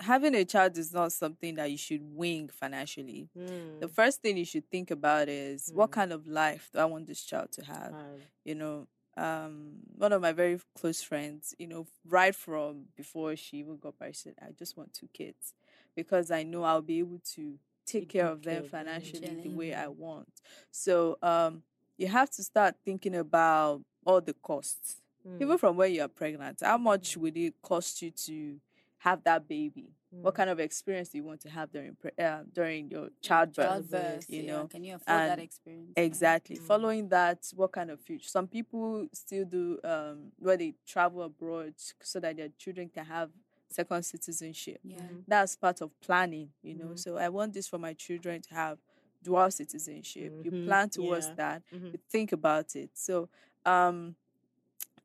[0.00, 3.30] having a child is not something that you should wing financially.
[3.34, 3.40] The
[3.88, 3.90] Mm.
[3.94, 5.92] first thing you should think about is what Mm.
[5.92, 7.92] kind of life do I want this child to have?
[7.94, 13.36] Um, You know, um, one of my very close friends, you know, right from before
[13.36, 15.54] she even got married, said, I just want two kids
[15.94, 18.70] because I know I'll be able to take care of them care of them.
[18.70, 20.28] financially the way I want.
[20.70, 21.62] So um,
[21.96, 24.96] you have to start thinking about all the costs
[25.40, 28.56] even mm, from when you're pregnant how much would it cost you to
[28.98, 29.90] have that baby
[30.22, 30.36] what mm.
[30.36, 34.42] kind of experience do you want to have during uh, during your childbirth Childbirth, you
[34.44, 34.52] yeah.
[34.52, 35.92] know Can you afford that experience?
[35.96, 36.62] exactly Mm.
[36.66, 41.74] following that what kind of future some people still do um where they travel abroad
[42.02, 43.30] so that their children can have
[43.70, 44.98] second citizenship Yeah.
[45.00, 45.24] Mhm.
[45.26, 46.98] that's part of planning you know Mhm.
[46.98, 48.78] so i want this for my children to have
[49.22, 50.64] dual citizenship you Mhm.
[50.64, 51.34] plan towards Yeah.
[51.36, 51.92] that Mhm.
[51.92, 53.28] you think about it so
[53.64, 54.16] um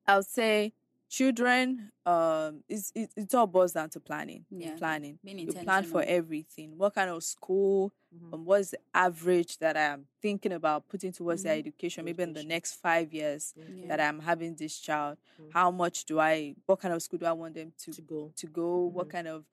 [0.07, 0.73] i'll say
[1.09, 4.75] children um it's, it, it all boils down to planning Yeah.
[4.77, 8.33] planning Being you plan for everything what kind of school Mhm.
[8.33, 11.59] um, what's the average that i'm thinking about putting towards their Mhm.
[11.59, 13.87] education maybe in the next five years Okay.
[13.87, 15.51] that i'm having this child Mm.
[15.53, 18.31] how much do i what kind of school do i want them to to go.
[18.35, 19.11] to go what Mhm.
[19.11, 19.45] kind of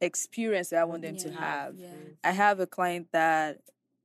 [0.00, 1.88] experience do i want them to have Yeah.
[2.24, 3.60] I have a client that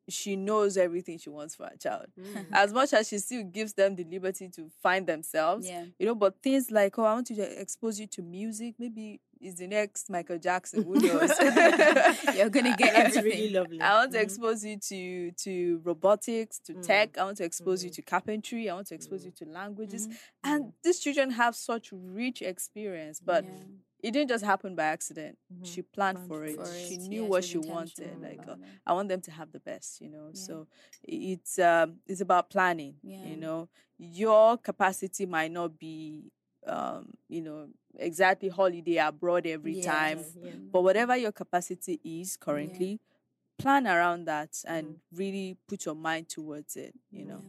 [0.08, 2.46] she knows everything she wants for a child Mm.
[2.54, 5.86] as much as she still gives them the liberty to find themselves Yeah.
[6.00, 9.56] you know but things like oh i want to expose you to music maybe is
[9.56, 11.32] the next michael jackson who knows
[12.36, 13.42] You're gonna get That's everything.
[13.42, 13.82] really lovely.
[13.82, 14.24] I want to Mhm.
[14.24, 16.86] expose you to to robotics, to Mm.
[16.86, 17.18] tech.
[17.18, 17.96] I want to expose you Mhm.
[17.96, 18.70] to carpentry.
[18.70, 19.26] I want to expose Mm.
[19.26, 20.08] you to languages.
[20.08, 20.18] Mhm.
[20.44, 23.52] And these children have such rich experience, but Yeah.
[24.06, 25.38] It didn't just happen by accident.
[25.54, 25.66] Mhm.
[25.66, 26.88] She planned Planned for for it.
[26.88, 28.22] She knew yeah, what she wanted.
[28.22, 28.56] Like, uh.
[28.86, 30.28] I want them to have the best, you know.
[30.28, 30.40] Yeah.
[30.46, 30.68] So
[31.04, 32.96] it's um it's about planning.
[33.04, 33.26] Yeah.
[33.30, 36.32] You know, your capacity might not be
[36.68, 39.86] um you know exactly holiday abroad every Yes.
[39.86, 40.20] time,
[40.72, 43.00] but whatever your capacity is currently,
[43.58, 46.94] plan around that and really put your mind towards it.
[47.12, 47.44] You know.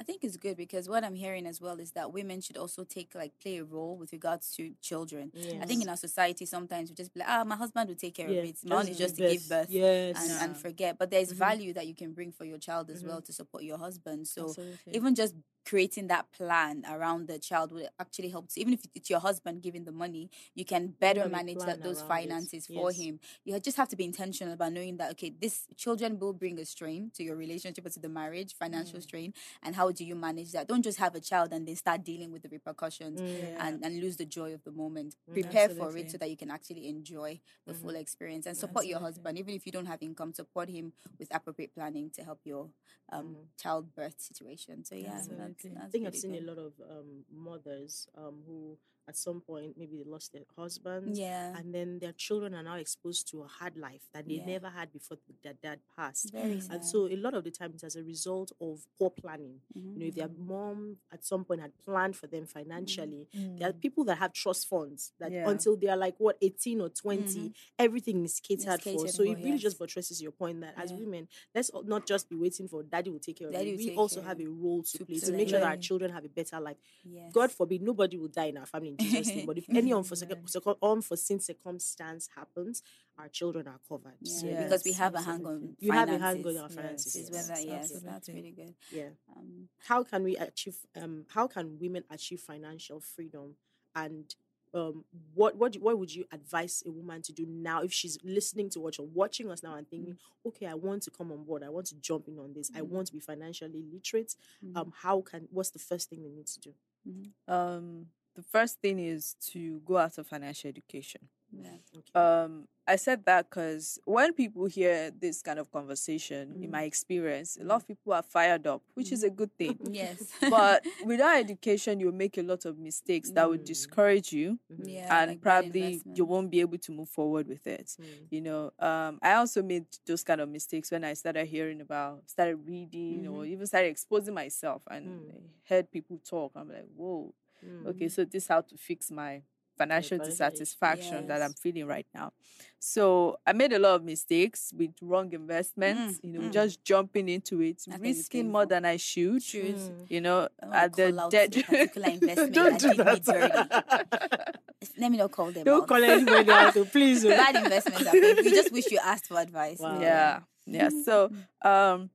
[0.00, 2.84] I think it's good because what I'm hearing as well is that women should also
[2.84, 5.32] take like play a role with regards to children.
[5.60, 8.14] I think in our society sometimes we just be like, ah, my husband will take
[8.14, 8.58] care Yeah, of it.
[8.64, 10.16] My own is just to give birth Yes.
[10.20, 10.44] and, Yeah.
[10.44, 10.98] and forget.
[10.98, 11.36] But there's Mhm.
[11.36, 13.08] value that you can bring for your child as Mhm.
[13.08, 14.28] well to support your husband.
[14.28, 14.94] So Absolutely.
[14.94, 15.34] even just
[15.64, 19.84] creating that plan around the child will actually help even if it's your husband giving
[19.84, 22.06] the money you can better a manage that, those it.
[22.06, 23.00] finances for Yes.
[23.00, 26.58] him you just have to be intentional about knowing that okay this children will bring
[26.58, 29.02] a strain to your relationship or to the marriage financial Mm.
[29.02, 32.04] strain and how do you manage that don't just have a child and then start
[32.04, 33.26] dealing with the repercussions Mm.
[33.52, 33.66] Yeah.
[33.66, 36.36] and, and lose the joy of the moment Mm, prepare for it so that you
[36.36, 38.00] can actually enjoy the full Mhm.
[38.00, 41.74] experience and support your husband even if you don't have income support him with appropriate
[41.74, 42.70] planning to help your
[43.12, 43.46] um, Mhm.
[43.58, 48.06] childbirth situation so yeah that's, that's I think I've seen a lot of um, mothers
[48.16, 52.54] um, who, at some point, maybe they lost their husbands, yeah and then their children
[52.54, 54.46] are now exposed to a hard life that they Yeah.
[54.46, 56.30] never had before their dad passed.
[56.32, 56.62] very Mm.
[56.62, 56.72] sad.
[56.76, 59.60] And so, a lot of the time, it's as a result of poor planning.
[59.74, 59.92] Mhm.
[59.94, 63.58] You know, if their mom at some point had planned for them financially, Mm.
[63.58, 65.48] there are people that have trust funds that Yeah.
[65.50, 69.36] until they are like what 18 or 20 everything is catered, for catered so it
[69.36, 69.62] really yes.
[69.62, 73.18] just buttresses your point that as women let's not just be waiting for daddy will
[73.18, 75.32] take care Daddy of it we also care have a role to, to play to
[75.32, 77.32] make sure that our children have a better life yes.
[77.32, 80.74] god forbid nobody will die in our family jesus name but if any unforeseen, Amen.
[80.82, 82.82] unforeseen circumstance happens
[83.18, 84.28] our children are covered yeah.
[84.30, 85.68] so Yes, because we have a hang absolutely.
[85.68, 88.10] on you have a hang on our Yes, finances is yes, whether yes absolutely.
[88.10, 93.00] that's really good yeah um, how can we achieve um how can women achieve financial
[93.00, 93.54] freedom
[93.94, 94.34] and
[94.74, 98.18] um what what do- what would you advise a woman to do now if she's
[98.22, 101.42] listening to what you're watching us now and thinking okay i want to come on
[101.44, 102.88] board i want to jump in on this i Mm.
[102.88, 104.34] want to be financially literate
[104.64, 106.74] mhm, um how can what's the first thing they need to do
[107.08, 108.06] mhm, Um,
[108.38, 111.22] the first thing is to go after financial education.
[111.52, 111.70] yeah.
[111.98, 116.76] okay Um, I said that because when people hear this kind of conversation, in Mhm.
[116.76, 119.76] my experience, a lot of people are fired up, which is a good thing.
[120.02, 120.18] yes
[120.56, 123.72] but without education, you'll make a lot of mistakes that would Mm.
[123.74, 124.86] discourage you, Mhm.
[124.88, 127.88] yeah and like probably you won't be able to move forward with it.
[127.98, 128.26] Mm.
[128.30, 132.30] You know, um, I also made those kind of mistakes when I started hearing about,
[132.30, 135.42] started reading, or even started exposing myself and Mm.
[135.68, 136.52] Heard people talk.
[136.56, 137.86] I'm like, whoa, Mm.
[137.88, 139.42] okay, so this how to fix my
[139.76, 142.32] financial dissatisfaction that I'm feeling right now.
[142.80, 146.52] So I made a lot of mistakes with wrong investments, Mm, you know, mm.
[146.52, 149.40] just jumping into it, be risking more than I should.
[149.42, 150.10] Mm.
[150.10, 154.58] You know, don't at the call out dead particular investment Don't do that.
[154.98, 155.88] let me not call them Don't out.
[155.88, 157.24] call anybody out, oh, please.
[157.24, 157.28] oh.
[157.30, 158.12] Bad investments are.
[158.12, 159.78] We just wish you asked for advice.
[159.78, 160.00] Wow.
[160.00, 160.40] Yeah.
[160.66, 160.90] Yeah.
[161.04, 161.30] So
[161.62, 162.10] um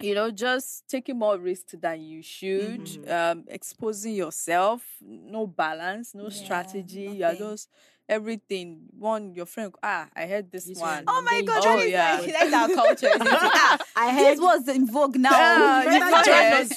[0.00, 3.10] you know, just taking more risks than you should, Mhm.
[3.10, 7.02] um, exposing yourself, no balance, no Yeah, strategy.
[7.18, 7.68] You are just
[8.08, 8.80] everything.
[8.98, 11.04] One, your friend, ah, I heard this, This one.
[11.04, 11.04] one.
[11.06, 12.16] Oh my god, you- that is yeah.
[12.20, 13.10] like, that's our culture.
[13.20, 15.82] Ah, I this heard was in vogue now.
[15.82, 16.68] You you've not heard.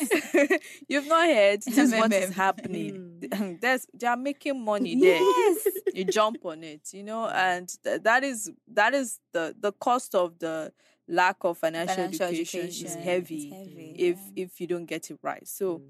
[0.87, 1.61] you've not heard.
[1.63, 3.57] This is what is happening.
[3.61, 5.19] There's, they are making money there.
[5.21, 5.67] Yes.
[5.93, 10.15] you jump on it you know and th- that is that is the the cost
[10.15, 10.73] of the
[11.07, 14.43] lack of financial, Financial education, education is heavy, heavy, if yeah.
[14.45, 15.81] if you don't get it right so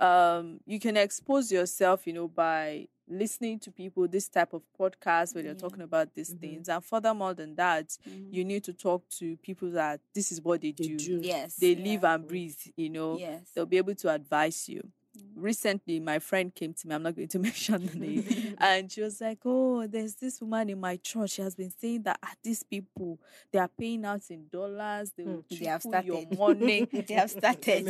[0.00, 0.04] Mm.
[0.04, 5.32] um you can expose yourself you know by listening to people this type of podcast
[5.34, 5.58] where they're Yeah.
[5.58, 6.40] talking about these Mhm.
[6.40, 8.34] things and furthermore than that Mhm.
[8.34, 10.96] you need to talk to people that this is what they, They do.
[10.98, 11.20] do.
[11.22, 11.54] Yes.
[11.56, 11.84] they yeah.
[11.84, 13.52] live and breathe you know Yes.
[13.54, 14.82] they'll be able to advise you.
[15.16, 15.20] Mm.
[15.36, 16.94] Recently, my friend came to me.
[16.94, 18.24] I'm not going to mention the name,
[18.58, 21.32] and she was like, "Oh, there's this woman in my church.
[21.32, 23.18] She has been saying that ah, these people
[23.52, 25.12] they are paying out in dollars.
[25.16, 26.38] They will They have triple your started.
[26.38, 27.86] money, they have started.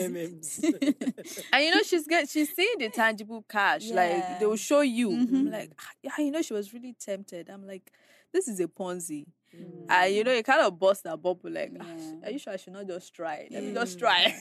[1.53, 3.91] And you know she's get she's seeing the tangible cash.
[3.91, 5.13] Like they will show you.
[5.13, 5.53] I'm Mhm.
[5.53, 7.49] like, "Ah, yeah, you know, she was really tempted.
[7.51, 7.93] I'm like,
[8.33, 9.27] this is a Ponzi.
[9.57, 9.87] Mm.
[9.89, 12.29] And you know, you kind of bust that bubble like, "Ah, Yeah.
[12.29, 13.49] are you sure I should not just try?
[13.51, 13.75] Let me Yeah.
[13.75, 14.35] just try.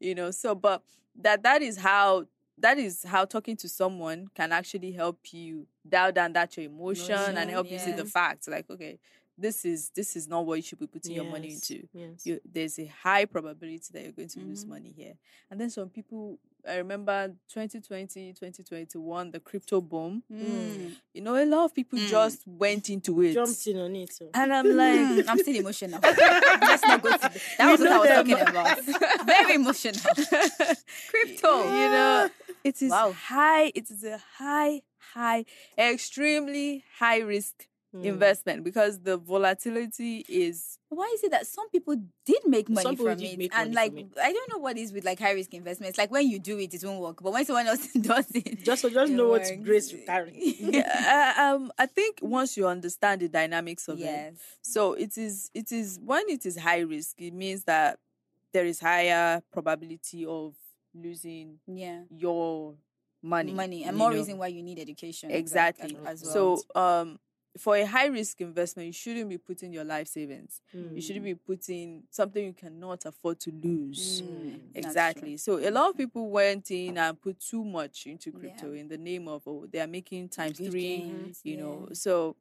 [0.00, 0.82] you know, so but
[1.22, 2.26] that that is how
[2.58, 7.14] that is how talking to someone can actually help you dial down that your emotion
[7.14, 8.48] and Emotion, help you see the facts.
[8.48, 8.98] Like, okay,
[9.36, 11.86] this is this is not what you should be putting your money into.
[11.92, 12.24] Yes.
[12.24, 14.68] You, there's a high probability that you're going to lose Mhm.
[14.68, 15.14] money here.
[15.50, 20.22] And then some people I remember 2020, 2021, the crypto boom.
[20.32, 20.92] Mm.
[21.14, 22.08] You know, a lot of people Mm.
[22.08, 23.34] just went into it.
[23.34, 24.12] Jumped in on it.
[24.12, 24.30] So.
[24.34, 26.00] And I'm like, Mm, I'm still emotional.
[26.02, 28.26] Let's not go to the, that was what I was them.
[28.28, 29.26] talking about.
[29.26, 30.00] Very emotional.
[31.10, 31.64] Crypto.
[31.64, 32.28] you know,
[32.64, 33.12] it is Wow.
[33.12, 33.72] high.
[33.74, 34.82] It is a high,
[35.14, 35.44] high,
[35.78, 37.66] extremely high risk
[37.96, 38.04] Mm.
[38.04, 42.96] investment because the volatility is Why is it that some people did make money Some
[42.96, 43.38] from it?
[43.38, 44.06] make and money like from it.
[44.22, 45.96] I don't know what is with like high risk investments.
[45.96, 47.22] Like when you do it, it won't work.
[47.22, 49.52] But when someone else does it, Just so just it know what works.
[49.62, 50.32] grace to carry.
[50.60, 55.50] yeah, uh, um I think once you understand the dynamics of it so it is
[55.54, 57.98] it is when it is high risk it means that
[58.52, 60.54] there is higher probability of
[60.94, 62.02] losing Yeah.
[62.10, 62.74] your
[63.22, 63.84] money Money.
[63.84, 64.16] And more know.
[64.18, 65.30] reason why you need education.
[65.30, 66.56] exactly As, as well.
[66.56, 67.18] so um
[67.58, 70.60] for a high risk investment you shouldn't be putting your life savings.
[70.74, 70.94] Mm.
[70.94, 74.22] you shouldn't be putting something you cannot afford to lose.
[74.22, 75.36] Mm, exactly.
[75.36, 78.38] so a lot of people went in and put too much into Yeah.
[78.38, 81.88] crypto in the name of oh they are making times Good three gains, you know.
[81.92, 82.36] so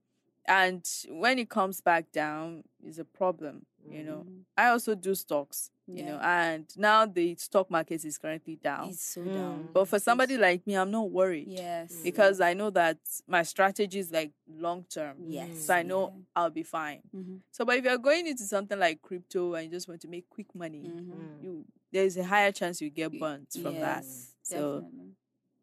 [0.47, 4.25] and when it comes back down is a problem you know.
[4.27, 4.41] Mhm.
[4.57, 9.03] i also do stocks you know and now the stock market is currently down It's
[9.13, 9.33] so Mm.
[9.33, 9.69] down.
[9.73, 11.93] but for somebody like me i'm not worried Yes.
[12.03, 15.65] because i know that my strategy is like long term Yes.
[15.65, 17.41] so i know i'll be fine Mhm.
[17.51, 20.27] so but if you're going into something like crypto and you just want to make
[20.29, 21.11] quick money Mhm.
[21.11, 21.43] Mm.
[21.43, 24.03] you there's a higher chance you get burnt from that
[24.41, 25.04] so definitely.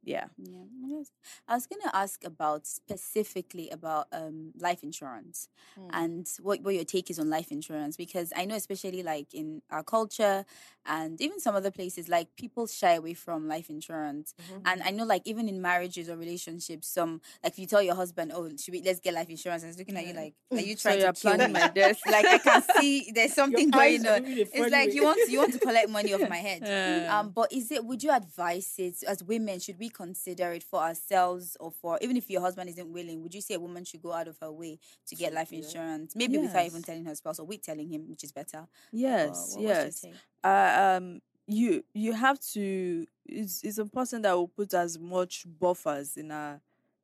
[0.05, 1.03] Yeah Yeah.
[1.49, 5.88] I was gonna ask about specifically about um life insurance Mm.
[5.93, 9.62] and what, what your take is on life insurance because I know especially like in
[9.71, 10.45] our culture
[10.85, 14.67] and even some other places like people shy away from life insurance Mm-hmm.
[14.67, 17.95] and I know like even in marriages or relationships some like if you tell your
[17.95, 20.61] husband oh should we let's get life insurance and he's looking at you like are
[20.61, 24.07] you trying you're to kill me my death like I can see there's something going
[24.07, 24.93] on it's like way.
[24.93, 27.19] you want you want to collect money off my head Yeah.
[27.21, 27.85] um, but is it?
[27.85, 29.59] Would you advise it as women?
[29.61, 33.23] Should we consider it for ourselves or for even if your husband isn't willing?
[33.23, 36.17] Would you say a woman should go out of her way to get life insurance?
[36.17, 38.67] Maybe without even telling her spouse or with telling him, which is better.
[38.93, 40.05] Yes what- yes
[40.45, 46.17] uh, um you you have to it's, it's important that we put as much buffers
[46.17, 46.61] in our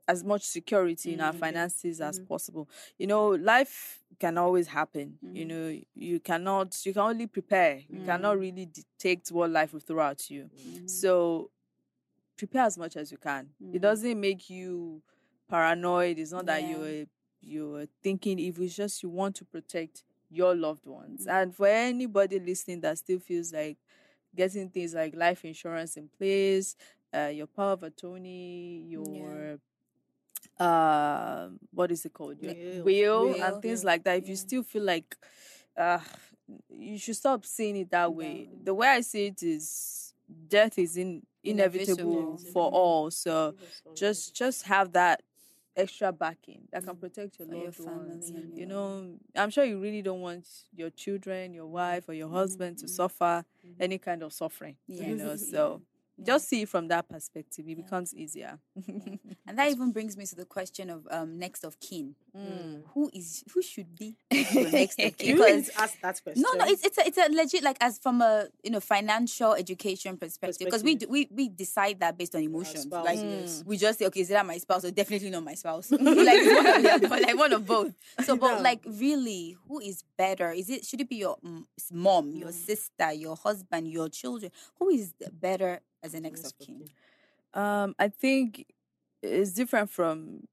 [0.06, 2.28] as much security in our finances as Mhm.
[2.28, 5.48] possible you know life can always happen you Mhm.
[5.48, 8.40] know you cannot you can only prepare you cannot Mm.
[8.40, 10.88] really detect what life will throw at you Mhm.
[10.88, 11.50] so
[12.38, 13.50] prepare as much as you can.
[13.60, 13.82] It Mm.
[13.82, 15.02] doesn't make you
[15.48, 16.18] paranoid.
[16.18, 17.06] It's not that you're
[17.40, 18.64] you're thinking evil.
[18.64, 21.26] It's just you want to protect your loved ones.
[21.26, 21.42] Mm.
[21.42, 23.78] and for anybody listening that still feels like
[24.34, 26.76] getting things like life insurance in place
[27.14, 29.58] uh, your power of attorney your
[30.58, 32.36] um what is it called?
[32.40, 32.84] Your Will.
[32.84, 34.18] will, Will, and things yeah, like that.
[34.18, 35.16] If you still feel like
[35.76, 36.00] uh
[36.70, 38.48] you should stop seeing it that way.
[38.64, 40.14] The way i see it is
[40.48, 42.72] death is in inevitable for Mhm.
[42.72, 43.10] all.
[43.10, 43.54] So
[43.94, 45.22] just just have that
[45.76, 47.00] extra backing that can Mm.
[47.00, 47.72] protect your your ones.
[47.72, 52.14] family and you know i'm sure you really don't want your children your wife or
[52.14, 52.88] your husband to Mhm.
[52.88, 53.44] suffer
[53.78, 55.82] any kind of suffering you know so
[56.24, 57.64] just see it from that perspective.
[57.68, 58.58] It becomes easier.
[59.46, 62.14] And that even brings me to the question of um, next of kin.
[62.36, 62.82] Mm.
[62.92, 65.36] Who is who should be next of kin?
[65.36, 66.42] Because ask that question.
[66.42, 69.54] no, no, it's it's a, it's a legit like as from a you know financial
[69.54, 72.82] education perspective because we, do- we we decide that based on emotions.
[72.84, 73.64] spouse, like yes.
[73.66, 75.90] we just say, okay, is that my spouse or definitely not my spouse?
[75.92, 77.94] like one of but, like one of both.
[78.24, 78.60] So, but Yeah.
[78.60, 80.52] like really, who is better?
[80.52, 82.40] Is it should it be your mm, mom, Mm.
[82.40, 84.52] your sister, your husband, your children?
[84.78, 86.84] Who is better as a next of kin?
[87.54, 88.66] Um, I think
[89.22, 90.46] it's different from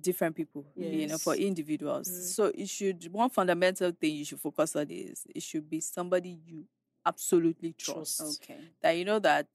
[0.00, 2.08] different people, you know, for individuals.
[2.08, 2.22] Mm.
[2.34, 6.38] So it should one fundamental thing you should focus on is it should be somebody
[6.46, 6.66] you
[7.04, 8.18] absolutely trust.
[8.18, 8.42] Trust.
[8.42, 8.60] Okay.
[8.82, 9.48] That you know that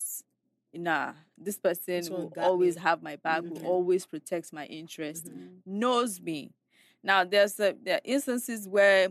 [0.74, 2.82] nah, this person This will always me.
[2.82, 3.50] have my back, Mhm.
[3.52, 5.62] will always protect my interest, Mhm.
[5.66, 6.54] knows me.
[7.04, 9.10] Now there's a, there are instances where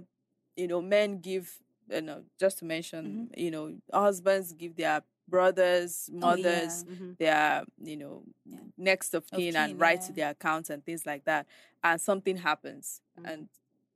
[0.57, 6.09] you know men give you know just to mention you know husbands give their brothers
[6.11, 6.21] Oh, yeah.
[6.21, 7.17] mothers Mhm.
[7.19, 8.61] their you know Yeah.
[8.77, 10.07] next of Of kin and kin, write yeah.
[10.09, 11.47] to their accounts and things like that
[11.83, 13.31] and something happens Mm.
[13.33, 13.49] and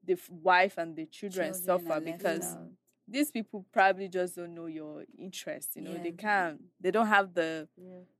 [0.04, 2.56] the f- wife and the children, Children suffer because
[3.08, 7.34] these people probably just don't know your interest you know they can't they don't have
[7.34, 7.68] the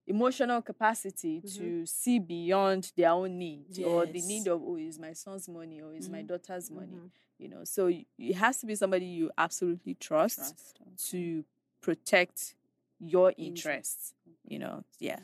[0.08, 1.56] emotional capacity Mhm.
[1.56, 5.80] to see beyond their own needs or the need of oh is my son's money
[5.80, 6.26] or is my Mhm.
[6.28, 7.10] daughter's money Mhm.
[7.38, 7.86] you know so
[8.18, 10.38] it has to be somebody you absolutely trust,
[10.76, 11.10] Trust.
[11.10, 11.44] to
[11.80, 12.55] protect
[13.00, 13.56] your Interest.
[13.58, 14.14] interests
[14.48, 15.18] you know yeah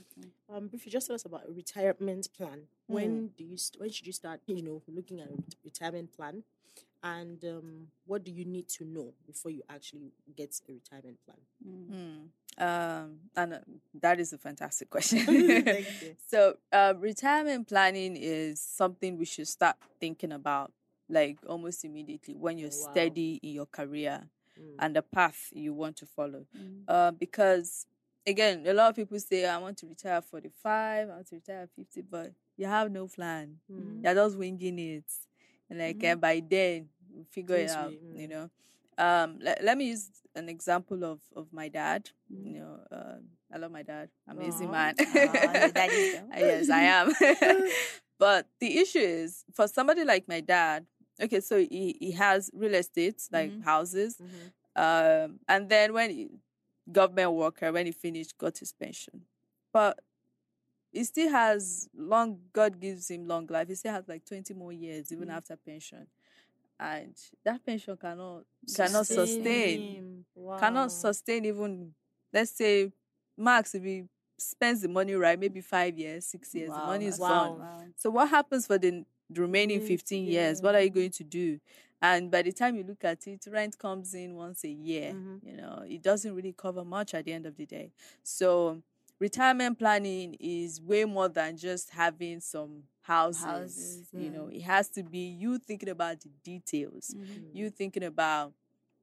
[0.48, 3.90] Um, if you just tell us about a retirement plan, when do you st- when
[3.90, 4.40] should you start?
[4.46, 6.42] You know, looking at a ret- retirement plan,
[7.02, 11.38] and um, what do you need to know before you actually get a retirement plan?
[11.66, 11.86] Mm.
[11.88, 12.64] Hmm.
[12.64, 13.58] Um, and uh,
[14.00, 15.24] that is a fantastic question.
[16.28, 20.72] So, uh, retirement planning is something we should start thinking about,
[21.08, 22.90] like almost immediately when you're Oh, wow.
[22.90, 24.74] steady in your career Mm.
[24.78, 26.46] and the path you want to follow.
[26.56, 26.82] Mm.
[26.86, 27.86] Uh, because
[28.26, 31.36] again, a lot of people say, "I want to retire at 45, I want to
[31.36, 33.56] retire at 50," but you have no plan.
[33.70, 34.04] Mm.
[34.04, 35.04] You're just winging it,
[35.70, 37.92] and like eh, by then we'll figure it Things out.
[37.92, 38.30] You mm.
[38.30, 38.50] know.
[38.98, 42.10] Um, let, let me use an example of of my dad.
[42.32, 42.46] Mhm.
[42.46, 43.20] You know, um,
[43.52, 44.72] I love my dad, amazing Aw.
[44.72, 44.94] man.
[45.00, 46.26] Aw, your daddy's there.
[46.32, 47.12] Uh, yes, I am.
[48.18, 50.86] but the issue is for somebody like my dad.
[51.20, 53.62] Okay, so he, he has real estate like Mhm.
[53.64, 54.52] houses, Mhm.
[55.24, 56.28] um, and then when he,
[56.90, 59.24] government worker when he finished got his pension,
[59.72, 60.00] but
[60.90, 62.40] he still has long.
[62.52, 63.68] God gives him long life.
[63.68, 65.36] He still has like twenty more years even Mm.
[65.36, 66.06] after pension,
[66.80, 68.44] and that pension cannot
[68.74, 70.24] cannot sustain.
[70.34, 70.58] Wow.
[70.58, 71.94] cannot sustain even
[72.32, 72.90] let's say
[73.36, 74.04] max if he
[74.38, 77.84] spends the money right maybe five years six years the money is that's- gone Wow.
[77.96, 81.24] so what happens for the the remaining Mm, 15 years what are you going to
[81.24, 81.58] do
[82.00, 85.40] and by the time you look at it rent comes in once a year Mhm.
[85.42, 87.92] you know it doesn't really cover much at the end of the day
[88.22, 88.82] so
[89.18, 94.88] retirement planning is way more than just having some houses, Houses, you know it has
[94.90, 97.46] to be you thinking about the details Mhm.
[97.52, 98.52] you thinking about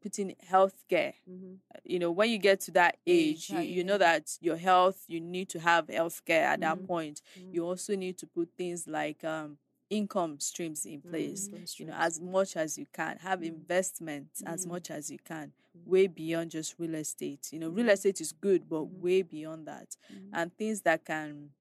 [0.01, 1.57] putting healthcare Mhm.
[1.83, 5.19] you know when you get to that age you, you know that your health you
[5.19, 6.85] need to have healthcare at that Mhm.
[6.85, 7.53] point Mhm.
[7.53, 9.57] you also need to put things like um
[9.89, 14.65] income streams in place Income you know as much as you can have investments as
[14.65, 14.69] Mhm.
[14.69, 15.85] much as you can Mhm.
[15.87, 17.51] way beyond just real estate.
[17.51, 19.95] You know real estate is good but way beyond that.
[20.33, 21.51] And things that can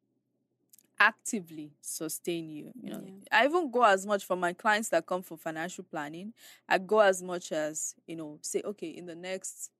[1.01, 3.41] actively sustain you you know Yeah.
[3.41, 6.35] i even go as much for my clients that come for financial planning
[6.69, 9.71] i go as much as you know say okay in the next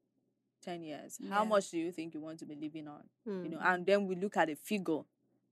[0.63, 3.03] 10 years how much do you think you want to be living on?
[3.27, 3.75] You know Mm.
[3.75, 5.01] and then we look at a figure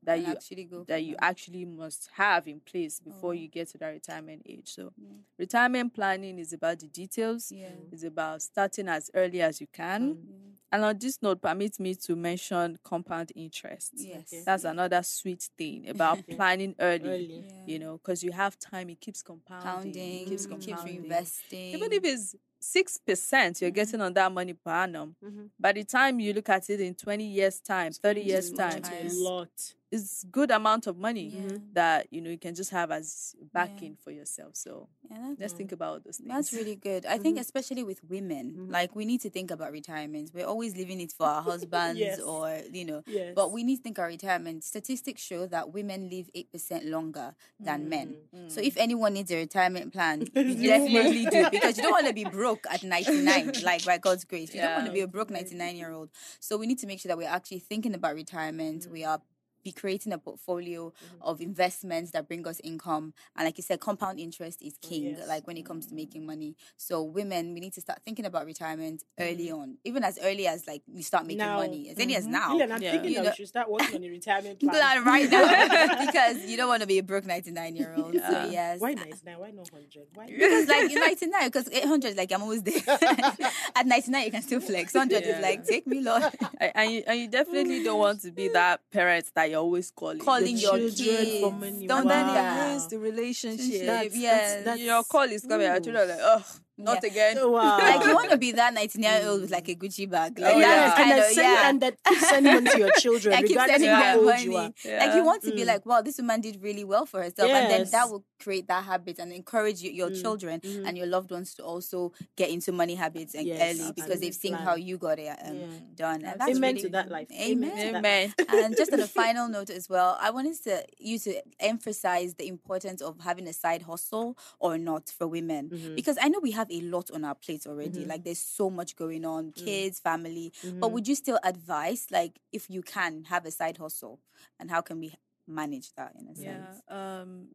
[0.03, 3.33] that you actually go that you actually must have in place before Oh.
[3.33, 5.09] you get to that retirement age so Yeah.
[5.39, 7.73] retirement planning is about the details Yeah.
[7.93, 10.53] it's about starting as early as you can Mm.
[10.73, 14.33] and on this note permit me to mention compound interest Yes.
[14.33, 14.43] Okay.
[14.45, 17.47] that's another sweet thing about planning early, Early.
[17.49, 17.63] Yeah.
[17.67, 20.61] you know because you have time it keeps compounding Pounding, it keeps Mm.
[20.61, 21.75] keeps compounding reinvesting.
[21.75, 25.51] even if it's six percent you're getting on that money per annum Mhm.
[25.61, 29.09] by the time you look at it in 20 years time 30 years time a
[29.13, 29.75] lot.
[30.03, 31.59] It's good amount of money Yeah.
[31.73, 35.71] that you know you can just have as backing for yourself so Yeah, let's think
[35.73, 37.07] about those things that's really good.
[37.07, 37.41] I think Mhm.
[37.47, 38.73] especially with women, Mhm.
[38.73, 40.31] like we need to think about retirement.
[40.35, 42.19] We're always leaving it for our husbands Yes.
[42.21, 42.43] or
[42.79, 43.01] you know.
[43.07, 43.33] Yes.
[43.39, 44.65] But we need to think our retirement.
[44.65, 48.09] Statistics show that women live eight percent longer than men.
[48.35, 48.51] Mm.
[48.51, 52.09] So if anyone needs a retirement plan, you You definitely do because you don't want
[52.09, 54.53] to be broke at 99, like by God's grace.
[54.55, 56.11] You don't want to be a broke 99 year old.
[56.41, 58.87] So we need to make sure that we're actually thinking about retirement.
[58.91, 59.21] We are
[59.67, 61.23] be creating a portfolio Mm-hmm.
[61.31, 63.13] of investments that bring us income.
[63.37, 65.29] And like you said, compound interest is king, Oh, yes.
[65.29, 66.55] like when it comes to making money.
[66.77, 69.61] So women, we need to start thinking about retirement early Mm-hmm.
[69.61, 71.57] on, even as early as like you start making Now.
[71.57, 72.31] money, as early as Mhm.
[72.31, 72.53] now.
[72.53, 72.91] Lilian, I'm Yeah.
[72.93, 74.75] thinking You that know- we should start working on a retirement plan.
[74.75, 75.47] Plan right now
[76.07, 78.15] because you don't want to be a broke 99 year old.
[78.15, 78.31] Yeah.
[78.31, 78.81] So, yes.
[78.81, 79.39] Why 99?
[79.39, 80.07] Why not 100?
[80.15, 80.27] Why?
[80.27, 82.83] Because like in 99, because 800, like I'm always there.
[83.77, 84.95] At 99, you can still flex.
[84.95, 85.37] 100 Yeah.
[85.37, 86.23] is like, take me, Lord.
[86.61, 89.91] and, and you, and you definitely don't want to be that parent that you're always
[89.91, 90.19] calling.
[90.19, 91.41] Calling The your children kids.
[91.41, 91.87] for money.
[91.87, 92.89] Don't and then do Wow.
[92.89, 93.87] the relationship.
[93.87, 95.67] That's- yeah, that's- your call is coming.
[95.67, 96.45] and children are like, oh,
[96.79, 97.11] not Yeah.
[97.11, 97.37] again.
[97.41, 97.79] Oh, wow.
[97.79, 100.39] Like you want to be that 19 year old with like a Gucci bag.
[100.39, 100.85] Like Oh, yeah.
[100.85, 101.69] and kind then of, send, yeah.
[101.69, 104.17] and then keep sending money to your children, I keep regardless sending of them how
[104.17, 104.45] old money.
[104.45, 104.73] you are.
[105.01, 105.67] Like you want to be Mm.
[105.67, 108.85] like, wow, this woman did really well for herself, and then that will create that
[108.85, 110.87] habit and encourage you, your Mm, children mhm.
[110.87, 114.23] and your loved ones to also get into money habits and Yes, early because and
[114.23, 115.67] they've seen how you got it um, Yeah.
[115.95, 116.25] done.
[116.25, 117.29] And that's Amen really, to that life.
[117.33, 117.71] Amen.
[117.79, 118.35] Amen Amen.
[118.49, 122.47] and just on a final note as well, I wanted to you to emphasize the
[122.49, 125.95] importance of having a side hustle or not for women Mhm.
[125.97, 128.05] because I know we have a lot on our plates already.
[128.05, 128.09] Mhm.
[128.09, 130.53] Like there's so much going on, kids, family.
[130.81, 130.93] But Mhm.
[130.93, 134.21] would you still advise, like, if you can have a side hustle,
[134.59, 135.15] and how can we
[135.47, 136.73] manage that in a Yeah.
[136.73, 136.83] sense?
[136.89, 137.49] Um,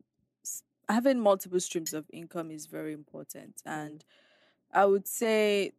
[0.89, 3.69] having multiple streams of income is very important, Mm-hmm.
[3.69, 4.05] and
[4.73, 5.73] I would say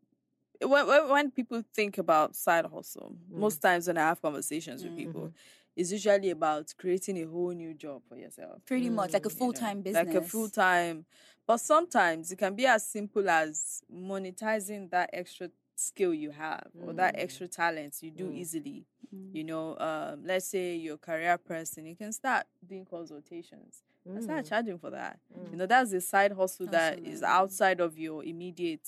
[0.62, 3.38] when when, people think about side hustle, Mm.
[3.40, 5.32] most times when I have conversations with people,
[5.76, 5.92] Mm-hmm.
[5.94, 8.60] usually about creating a whole new job for yourself.
[8.66, 10.06] Pretty much like a Mm, you know, full time business.
[10.06, 11.04] Like a full time.
[11.46, 16.92] But sometimes it can be as simple as monetizing that extra skill you have or
[16.94, 17.22] that Mm.
[17.22, 18.34] extra talent you do Mm.
[18.34, 18.86] easily.
[19.14, 19.34] Mm.
[19.34, 24.22] You know, um, let's say you're a career person, you can start doing consultations and
[24.22, 24.48] start Mm.
[24.48, 25.18] charging for that.
[25.36, 25.50] Mm.
[25.52, 28.86] You know, that's a side hustle that is outside of your immediate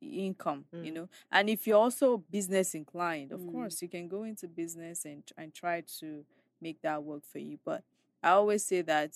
[0.00, 0.94] income, you Mm.
[0.94, 1.08] know.
[1.30, 3.52] And if you're also business inclined, of Mm.
[3.52, 6.24] course, you can go into business and and try to
[6.60, 7.58] make that work for you.
[7.64, 7.82] But
[8.22, 9.12] I always say that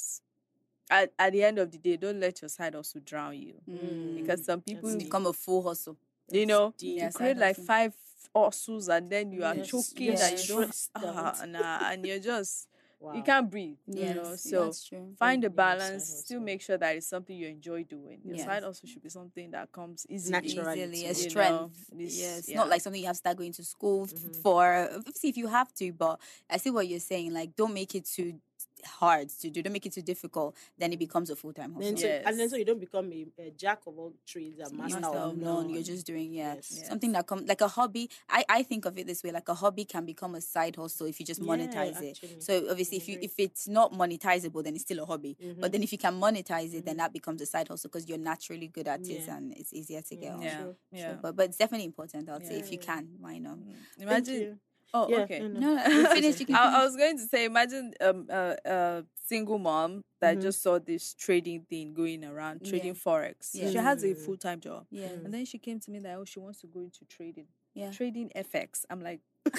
[0.90, 3.54] at, at the end of the day, don't let your side hustle drown you.
[3.68, 4.14] Mm.
[4.16, 5.96] Because some people, become a full hustle.
[6.30, 7.00] you know, deep.
[7.02, 7.64] you create like hustle.
[7.64, 7.94] five
[8.34, 12.18] hustles and then you are Yes, choking yes, and you don't, ah, nah, and you're
[12.18, 12.68] just,
[13.00, 13.14] Wow.
[13.14, 14.36] you can't breathe, Yes, you know.
[14.36, 15.14] So that's true.
[15.18, 18.36] find a Yeah, side balance still make sure that it's something you enjoy doing your
[18.36, 18.46] Yes.
[18.46, 20.82] side also should be something that comes easily Naturally.
[20.82, 21.90] Easily, to a you strength.
[21.92, 22.56] know, this- yes, yeah.
[22.56, 24.36] not like something you have to start going to school f- Mhm.
[24.42, 24.88] for.
[24.94, 27.32] Obviously, if you have to, but I see what you're saying.
[27.32, 28.40] Like, don't make it too
[28.86, 29.62] hard to do.
[29.62, 30.56] Don't make it too difficult.
[30.78, 31.90] Then it becomes a full time hustle.
[31.90, 34.76] Then so, and then so you don't become a, a jack of all trades and
[34.78, 35.68] master, master of of none.
[35.70, 36.82] You're just doing yeah Yes.
[36.88, 38.10] something that come like a hobby.
[38.28, 41.06] I I think of it this way: like a hobby can become a side hustle
[41.06, 42.10] if you just Yeah, monetize it.
[42.18, 42.40] actually.
[42.40, 45.36] So obviously, if you if it's not monetizable, then it's still a hobby.
[45.42, 45.60] Mhm.
[45.60, 46.98] But then if you can monetize it, then Mhm.
[46.98, 50.16] that becomes a side hustle because you're naturally good at it and it's easier to
[50.16, 50.34] get Yeah.
[50.36, 50.42] on.
[50.42, 52.28] yeah True, yeah So, but but it's definitely important.
[52.28, 53.58] I'd say if you can, why not?
[53.58, 53.64] Mm.
[53.96, 54.58] Thank imagine you.
[54.94, 55.60] Oh Yeah, okay no, no.
[55.60, 56.40] No, no, finish.
[56.40, 60.38] You can I, I was going to say, imagine um, a, a single mom that
[60.38, 60.42] Mhm.
[60.42, 62.70] just saw this trading thing going around, Yeah.
[62.70, 63.52] trading forex.
[63.52, 64.24] She has a Mm.
[64.24, 66.66] full time job, Yeah, and then she came to me that oh, she wants to
[66.66, 67.90] go into trading, yeah.
[67.90, 68.84] trading FX.
[68.88, 69.20] I'm like,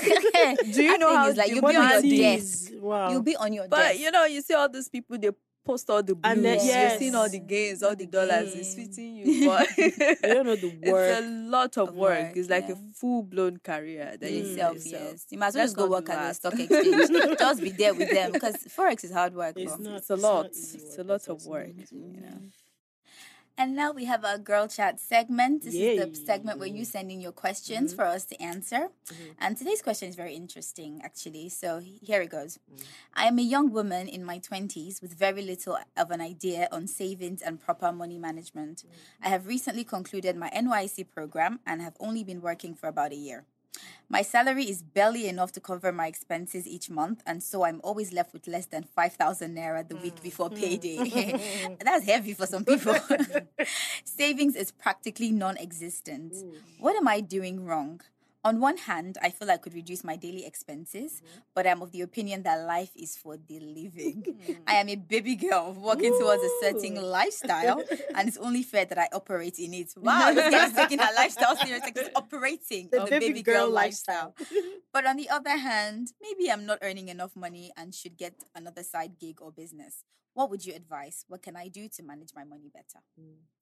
[0.73, 2.71] Do you know how like you'll be on your money desk?
[2.81, 3.11] Wow.
[3.11, 3.99] You'll be on your but desk.
[3.99, 5.29] you know, you see all these people they
[5.65, 8.11] post all the blues, And then- you're seeing all the gains, All all the the
[8.11, 8.53] dollars.
[8.55, 9.91] It's fitting you, but you
[10.21, 11.19] don't know the it's work.
[11.19, 12.19] a lot of, Of work.
[12.27, 12.75] work, It's like yeah.
[12.75, 14.51] a full blown career that in you Mm.
[14.51, 15.25] itself, yes.
[15.31, 17.37] You might as well just go work do at the stock exchange.
[17.39, 19.53] just be there with them because forex is hard work.
[19.57, 19.97] It's not.
[19.97, 20.43] It's a it's lot.
[20.43, 22.39] not easy It's a lot of work, not easy you know.
[23.57, 25.63] And now we have our girl chat segment.
[25.63, 27.95] This is the segment where you send in your questions Mhm.
[27.95, 28.89] for us to answer.
[29.05, 29.35] Mhm.
[29.39, 31.47] And today's question is very interesting, actually.
[31.47, 32.59] So here it goes.
[32.69, 32.83] Mm.
[33.13, 36.87] I am a young woman in my 20s with very little of an idea on
[36.87, 38.83] savings and proper money management.
[39.21, 43.15] I have recently concluded my NYSC program and have only been working for about a
[43.15, 43.45] year.
[44.07, 48.13] My salary is barely enough to cover my expenses each month, and so I'm always
[48.13, 50.23] left with less than 5,000 naira the week mm.
[50.23, 50.59] before mm.
[50.59, 51.77] payday.
[51.83, 52.95] That's heavy for some people.
[54.03, 56.35] Savings is practically non existent.
[56.79, 58.01] What am I doing wrong?
[58.45, 61.39] On one hand, I feel I could reduce my daily expenses, mm-hmm.
[61.55, 64.23] but I'm of the opinion that life is for the living.
[64.45, 64.53] Hmm.
[64.67, 67.81] I am a baby girl walking towards a certain lifestyle,
[68.13, 69.93] and it's only fair that I operate in it.
[69.97, 73.65] Wow, this girl taking her lifestyle seriously, like operating The in the baby baby girl
[73.65, 74.35] girl lifestyle.
[74.93, 78.83] But on the other hand, maybe I'm not earning enough money and should get another
[78.83, 80.05] side gig or business.
[80.35, 81.23] What would you advise?
[81.29, 82.99] What can I do to manage my money better?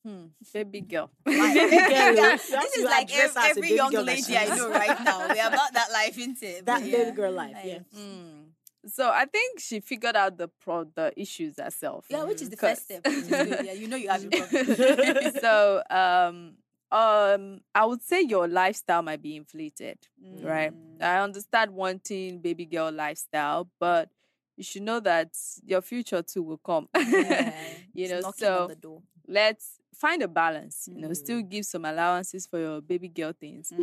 [0.03, 0.25] Hmm.
[0.51, 1.11] Baby girl.
[1.25, 3.75] My Baby girl, God, you have this is like address ev- her as a every
[3.75, 5.19] young lady I know right now.
[5.27, 6.65] We're about that life, isn't it?
[6.65, 7.79] That But baby girl life, like, yeah.
[7.95, 8.45] Mm.
[8.87, 12.07] So I think she figured out the pro the issues herself.
[12.09, 13.05] Yeah, which is the first step.
[13.05, 13.65] Which is good.
[13.65, 15.31] Yeah, you know you have a problem.
[15.39, 16.55] so um
[16.91, 19.99] um I would say your lifestyle might be inflated,
[20.41, 20.73] right?
[20.73, 21.01] Mm.
[21.03, 24.09] I understand wanting baby girl lifestyle, but
[24.57, 25.29] you should know that
[25.65, 26.87] your future too will come.
[26.95, 27.51] Yeah,
[27.93, 29.01] you know, so the door.
[29.27, 30.87] let's find a balance.
[30.91, 31.49] You know, still Mm.
[31.49, 33.81] give some allowances for your baby girl things, Mm-hmm.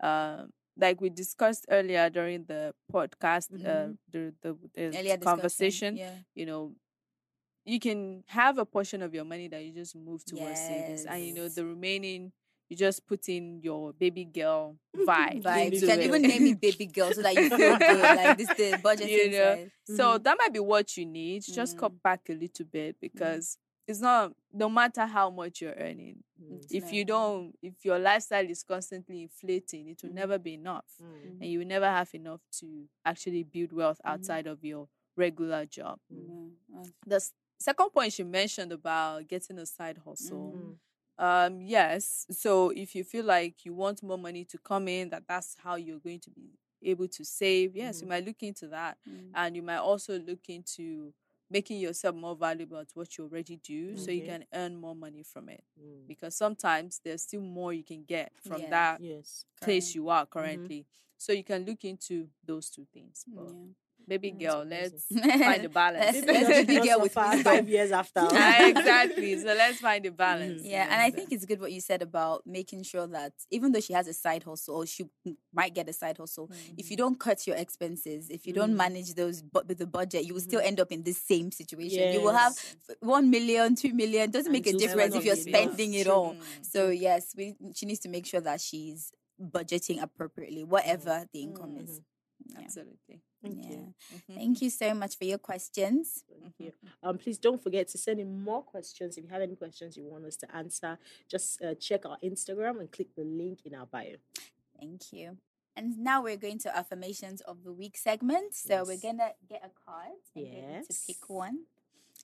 [0.00, 3.96] but um, like we discussed earlier during the podcast, uh, Mhm.
[4.10, 6.14] the the, the conversation, Yeah.
[6.34, 6.74] you know,
[7.64, 11.24] you can have a portion of your money that you just move towards savings, and
[11.24, 12.32] you know the remaining
[12.72, 15.42] you just put in your baby girl vibe.
[15.42, 15.80] Vibes.
[15.80, 16.04] You can it.
[16.06, 18.00] even name it baby girl so that you feel good.
[18.00, 19.70] Like this the budget You know, inside.
[19.96, 21.42] So that might be what you need.
[21.42, 21.80] Just Mm.
[21.80, 26.22] cut back a little bit because it's not no matter how much you're earning.
[26.42, 26.64] Mm.
[26.70, 30.14] If you don't, if your lifestyle is constantly inflating, it will Mhm.
[30.14, 31.40] never be enough, Mm.
[31.42, 35.98] and you will never have enough to actually build wealth outside of your regular job.
[37.06, 37.20] The
[37.58, 40.76] second point she mentioned about getting a side hustle.
[41.18, 42.26] Um, yes.
[42.30, 45.76] So if you feel like you want more money to come in, that that's how
[45.76, 46.50] you're going to be
[46.82, 47.76] able to save.
[47.76, 48.10] Yes, you Mhm.
[48.10, 49.30] might look into that, mm.
[49.34, 51.12] and you might also look into
[51.50, 55.22] making yourself more valuable at what you already do, so you can earn more money
[55.22, 55.62] from it.
[55.78, 56.06] Mm.
[56.08, 58.70] Because sometimes there's still more you can get from Yeah.
[58.70, 59.44] that Yes.
[59.60, 60.86] place you are currently.
[61.18, 63.24] So you can look into those two things.
[63.28, 63.66] But Yeah.
[64.06, 66.24] Baby girl, let's find a balance.
[66.26, 67.42] Let's- just girl with wisdom.
[67.44, 68.20] five years after.
[68.20, 69.38] Ah, exactly.
[69.38, 70.62] So let's find a balance.
[70.64, 73.80] Yeah, and I think it's good what you said about making sure that even though
[73.80, 75.06] she has a side hustle or she
[75.52, 78.76] might get a side hustle, if you don't cut your expenses, if you don't Mm.
[78.76, 82.12] manage those bu- with the budget, you will still end up in the same situation.
[82.12, 82.52] You will have
[82.88, 82.96] Yes.
[83.00, 84.30] one million, two million.
[84.30, 85.62] Doesn't make a difference if you're not be enough.
[85.62, 86.34] spending it all.
[86.34, 86.40] Mm.
[86.64, 91.76] So yes, we she needs to make sure that she's budgeting appropriately, whatever the income
[91.78, 92.00] is.
[92.46, 92.60] Yeah.
[92.60, 93.22] Absolutely.
[93.42, 93.70] Thank yeah.
[93.70, 93.94] you.
[94.14, 94.34] Mhm.
[94.34, 96.24] Thank you so much for your questions.
[96.40, 96.72] Thank you.
[97.02, 99.16] Um, please don't forget to send in more questions.
[99.16, 102.80] If you have any questions you want us to answer, just uh, check our Instagram
[102.80, 104.16] and click the link in our bio.
[104.78, 105.38] Thank you.
[105.74, 108.54] And now we're going to affirmations of the week segment.
[108.54, 111.64] So we're gonna get a card and get to pick one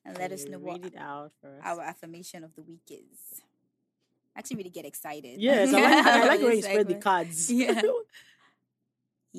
[0.04, 1.62] and let us know what read it out for us.
[1.64, 3.42] our affirmation of the week is.
[4.36, 5.40] Actually, really get excited.
[5.40, 7.50] Yes, I like, I like when you spread the cards.
[7.50, 7.80] Yeah.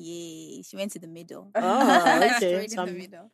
[0.00, 0.62] Yay!
[0.62, 1.50] She went to the middle.
[1.54, 2.36] Oh, okay.
[2.36, 3.30] Straight So in the I'm- middle.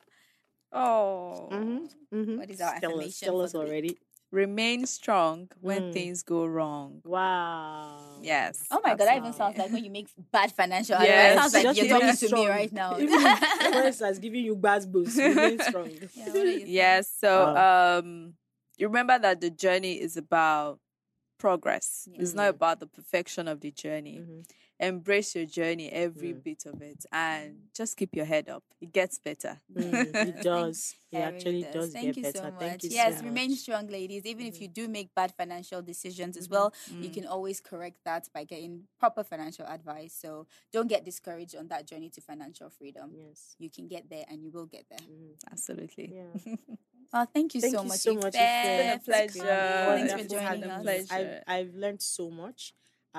[0.72, 1.48] Oh.
[1.52, 1.86] mm-hmm,
[2.16, 2.36] mm-hmm.
[2.38, 3.98] What is our tell us, affirmation tell for us already.
[4.32, 5.92] Remain strong when Mm.
[5.92, 7.00] things go wrong.
[7.04, 8.18] Wow.
[8.20, 8.66] Yes.
[8.72, 11.40] Oh my god, that even sounds like when you make bad financial Yes, advice.
[11.40, 12.98] Sounds like Just you're remain talking to me right now.
[12.98, 13.20] Even
[13.72, 15.16] Forrest has given you buzz boost.
[15.16, 15.88] Remain strong.
[16.14, 16.64] Yeah, what are you saying?
[16.66, 17.12] Yes.
[17.20, 17.98] So Wow.
[18.00, 18.34] um
[18.76, 20.80] you remember that the journey is about
[21.38, 22.08] progress.
[22.12, 24.20] It's not about the perfection of the journey.
[24.79, 26.43] Embrace your journey, every Mm.
[26.43, 28.62] bit of it, and just keep your head up.
[28.81, 29.61] It gets better.
[29.72, 30.95] Mm, it does.
[31.12, 32.39] It Yeah, really actually does, Thank get you better.
[32.39, 32.61] so much.
[32.61, 33.59] Thank you yes, so remain much.
[33.61, 34.27] strong, ladies.
[34.27, 34.61] Even if Mhm.
[34.61, 36.51] you do make bad financial decisions as Mhm.
[36.51, 37.14] well, you Mm.
[37.14, 40.12] can always correct that by getting proper financial advice.
[40.14, 43.12] So don't get discouraged on that journey to financial freedom.
[43.16, 43.55] Yes.
[43.59, 44.99] You can get there and you will get there.
[45.09, 45.37] Mhm.
[45.51, 46.12] Absolutely.
[46.14, 46.33] Yeah.
[47.12, 48.01] Well, thank you Thank so you much.
[48.01, 48.43] so much, Ife, Ife.
[48.43, 49.87] It's been a pleasure.
[49.97, 50.79] Thanks for joining us.
[50.79, 50.83] you.
[50.83, 51.43] Pleasure.
[51.47, 52.74] I've, I've learned so much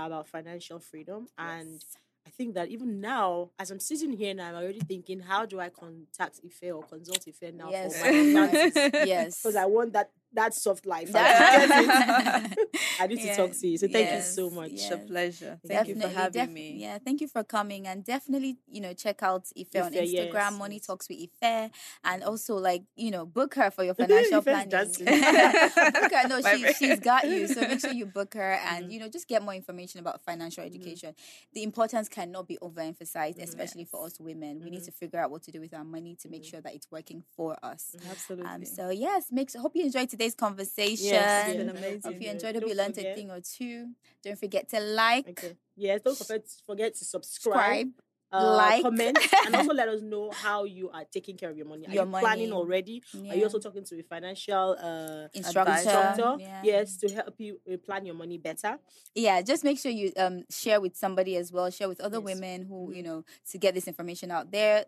[0.06, 1.98] about financial freedom and Yes.
[2.26, 5.62] I think that even now, as I'm sitting here now, I'm already thinking, how do
[5.62, 7.98] I contact Ife or consult Ife now Yes.
[7.98, 8.74] for my finances?
[9.08, 9.40] yes.
[9.42, 11.10] Because I want that that soft life.
[11.10, 12.70] I, That- get it.
[13.00, 13.78] I need to talk to you.
[13.78, 14.72] So thank you so Yes, much.
[14.72, 15.60] It's a pleasure.
[15.68, 16.78] Thank you for having def- me.
[16.78, 20.54] Yeah, thank you for coming and definitely, you know, check out Ife, on Instagram, yes,
[20.58, 20.80] Money.
[20.80, 21.72] Talks with Ife,
[22.04, 24.70] and also like, you know, book her for your financial planning.
[24.70, 25.06] dancing.
[25.06, 26.28] book her.
[26.28, 27.48] No, she, she's got you.
[27.48, 28.92] So make sure you book her and, Mhm.
[28.92, 30.76] you know, just get more information about financial Mm-hmm.
[30.76, 31.14] education.
[31.54, 34.62] The importance cannot be overemphasized, especially for us women.
[34.64, 36.74] We need to figure out what to do with our money to make sure that
[36.74, 37.96] it's working for us.
[38.10, 38.46] Absolutely.
[38.50, 41.06] Um, so yes, make sure, hope you enjoyed today's conversation.
[41.06, 42.02] Yes, been amazing.
[42.04, 42.56] Hope you enjoyed.
[42.56, 43.92] Hope Don't you learned a forget- thing or two.
[44.24, 45.56] Don't forget to like, Okay.
[45.76, 47.88] Yes, don't forget, forget to subscribe, subscribe,
[48.32, 48.82] uh, like.
[48.82, 51.86] comment, and also let us know how you are taking care of your money.
[51.88, 52.52] Are Your you planning money.
[52.62, 53.04] already?
[53.30, 55.72] Are you also talking to a financial uh, instructor.
[55.74, 56.36] instructor?
[56.40, 56.62] Yeah.
[56.64, 58.80] Yes, to help you uh, plan your money better.
[59.16, 62.26] yeah just make sure you um share with somebody as well share with other Yes.
[62.36, 63.06] women who you Mhm.
[63.08, 64.86] know to get this information out there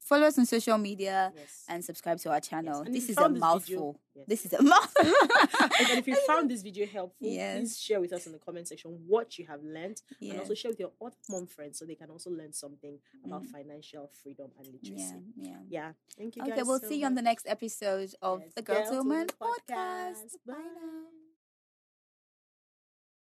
[0.00, 1.64] follow us on social media Yes.
[1.68, 4.52] and subscribe to our channel if this is a found this video- mouthful this is
[4.52, 7.58] a mouthful and if you found this video helpful, Yes.
[7.60, 10.70] please share with us in the comment section what you have learned, and also share
[10.72, 13.50] with your other mom friends so they can also learn something about Mhm.
[13.50, 15.22] financial freedom and literacy.
[15.36, 15.92] yeah Yeah.
[16.16, 18.82] Thank you okay we'll so see you on the next episode of Yes, the girl
[18.82, 20.36] Girl to woman podcast podcast.
[20.46, 20.54] Bye.
[20.56, 21.27] now